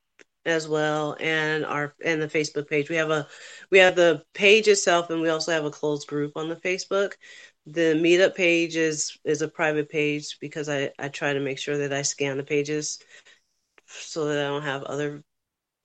[0.50, 2.90] as well and our and the Facebook page.
[2.90, 3.26] We have a
[3.70, 7.12] we have the page itself and we also have a closed group on the Facebook.
[7.66, 11.78] The meetup page is is a private page because I I try to make sure
[11.78, 12.98] that I scan the pages
[13.86, 15.24] so that I don't have other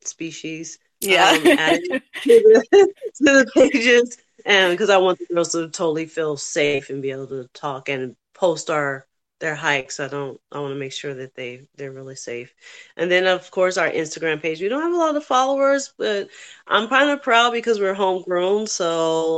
[0.01, 5.69] species yeah um, to, the, to the pages and because I want the girls to
[5.69, 9.05] totally feel safe and be able to talk and post our
[9.45, 9.99] their hikes.
[9.99, 10.39] I don't.
[10.51, 12.53] I want to make sure that they they're really safe.
[12.97, 14.61] And then of course our Instagram page.
[14.61, 16.29] We don't have a lot of followers, but
[16.67, 18.67] I'm kind of proud because we're homegrown.
[18.67, 18.85] So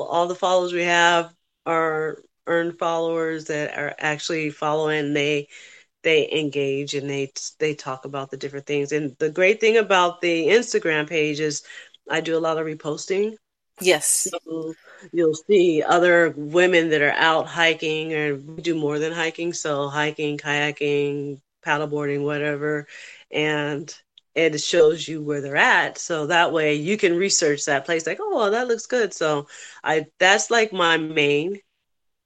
[0.10, 1.34] all the followers we have
[1.66, 5.14] are earned followers that are actually following.
[5.14, 5.50] They
[6.04, 8.92] they engage and they they talk about the different things.
[8.94, 11.64] And the great thing about the Instagram page is
[12.10, 13.36] I do a lot of reposting.
[13.82, 14.28] Yes.
[14.32, 14.74] So
[15.12, 19.54] you'll see other women that are out hiking or do more than hiking.
[19.54, 22.88] So hiking, kayaking, paddleboarding, whatever.
[23.32, 23.94] And
[24.34, 25.98] it shows you where they're at.
[25.98, 29.14] So that way you can research that place like, oh, well, that looks good.
[29.14, 29.48] So
[29.84, 31.60] I that's like my main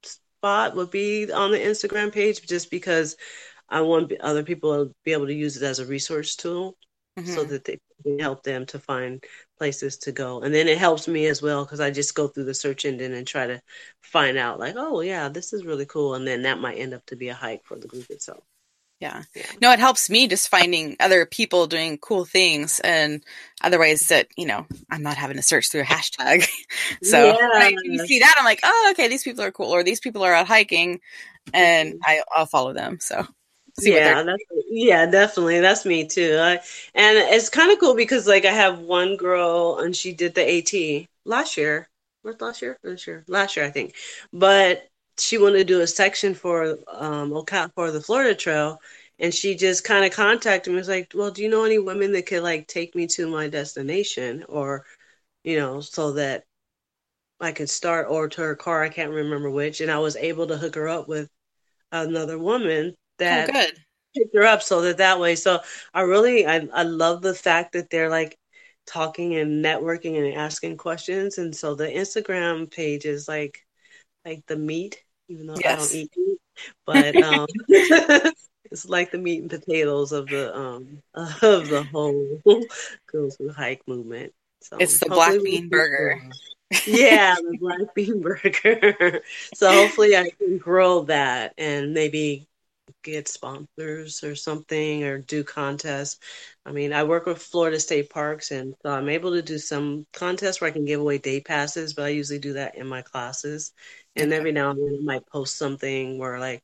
[0.03, 3.15] spot would be on the Instagram page just because
[3.69, 6.77] I want other people to be able to use it as a resource tool
[7.17, 7.33] mm-hmm.
[7.33, 9.23] so that they can help them to find
[9.61, 10.41] places to go.
[10.41, 13.13] And then it helps me as well because I just go through the search engine
[13.13, 13.61] and try to
[13.99, 16.15] find out like, oh yeah, this is really cool.
[16.15, 18.43] And then that might end up to be a hike for the group itself.
[18.99, 19.21] Yeah.
[19.35, 19.45] yeah.
[19.61, 23.23] No, it helps me just finding other people doing cool things and
[23.63, 26.47] otherwise that, you know, I'm not having to search through a hashtag.
[27.03, 27.33] so yeah.
[27.33, 29.99] when, I, you see that, I'm like, oh, okay, these people are cool or these
[29.99, 31.01] people are out hiking
[31.53, 32.01] and mm-hmm.
[32.03, 32.97] I, I'll follow them.
[32.99, 33.27] So
[33.79, 35.59] yeah, that's, yeah, definitely.
[35.59, 36.37] That's me too.
[36.39, 36.53] I,
[36.93, 40.47] and it's kind of cool because like I have one girl and she did the
[40.47, 41.89] AT last year.
[42.23, 42.77] Was last year?
[42.83, 43.23] This year?
[43.27, 43.95] Last year, I think.
[44.31, 44.87] But
[45.19, 47.31] she wanted to do a section for um
[47.75, 48.79] for the Florida Trail,
[49.19, 50.77] and she just kind of contacted me.
[50.77, 53.47] Was like, "Well, do you know any women that could like take me to my
[53.47, 54.85] destination, or
[55.43, 56.45] you know, so that
[57.41, 58.83] I could start, or to her car?
[58.83, 61.29] I can't remember which." And I was able to hook her up with
[61.91, 63.73] another woman that oh, good.
[64.15, 65.35] picked her up, so that that way.
[65.35, 65.59] So
[65.93, 68.37] I really, I, I love the fact that they're like
[68.85, 73.65] talking and networking and asking questions, and so the Instagram page is like
[74.25, 75.65] like the meat, even though yes.
[75.65, 76.37] I don't eat meat,
[76.85, 77.47] but um,
[78.71, 82.39] it's like the meat and potatoes of the um of the whole
[83.07, 84.33] girls who hike movement.
[84.61, 86.21] So it's the black bean burger.
[86.85, 89.21] yeah, the black bean burger.
[89.53, 92.47] so hopefully I can grow that and maybe
[93.03, 96.19] get sponsors or something or do contests.
[96.65, 100.05] I mean, I work with Florida State Parks and so I'm able to do some
[100.13, 103.01] contests where I can give away day passes, but I usually do that in my
[103.01, 103.73] classes.
[104.15, 106.63] And every now and then I might post something where like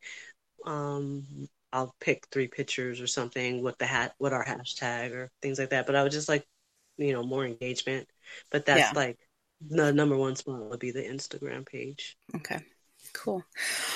[0.65, 5.59] um I'll pick three pictures or something with the hat with our hashtag or things
[5.59, 5.85] like that.
[5.85, 6.45] But I would just like,
[6.97, 8.07] you know, more engagement.
[8.51, 8.91] But that's yeah.
[8.95, 9.17] like
[9.61, 12.17] the number one spot would be the Instagram page.
[12.35, 12.59] Okay.
[13.17, 13.43] Cool.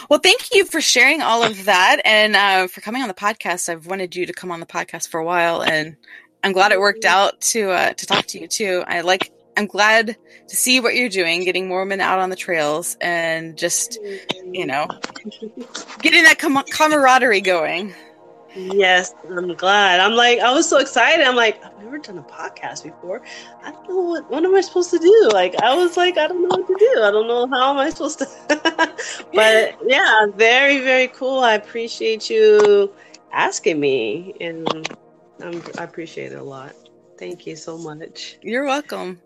[0.10, 3.70] Well, thank you for sharing all of that and uh, for coming on the podcast.
[3.70, 5.96] I've wanted you to come on the podcast for a while, and
[6.44, 8.84] I'm glad it worked out to uh, to talk to you too.
[8.88, 9.32] I like.
[9.58, 10.16] I'm glad
[10.48, 14.00] to see what you're doing, getting more women out on the trails, and just
[14.52, 14.88] you know,
[16.02, 17.94] getting that com- camaraderie going.
[18.54, 20.02] Yes, I'm glad.
[20.02, 21.26] I'm like, I was so excited.
[21.26, 23.22] I'm like, I've never done a podcast before.
[23.64, 25.30] I don't know what what am I supposed to do.
[25.32, 27.02] Like, I was like, I don't know what to do.
[27.02, 28.28] I don't know how am I supposed to.
[29.34, 31.40] but yeah, very very cool.
[31.40, 32.94] I appreciate you
[33.32, 34.68] asking me, and
[35.42, 36.76] I'm, I appreciate it a lot.
[37.18, 38.38] Thank you so much.
[38.42, 39.22] You're welcome.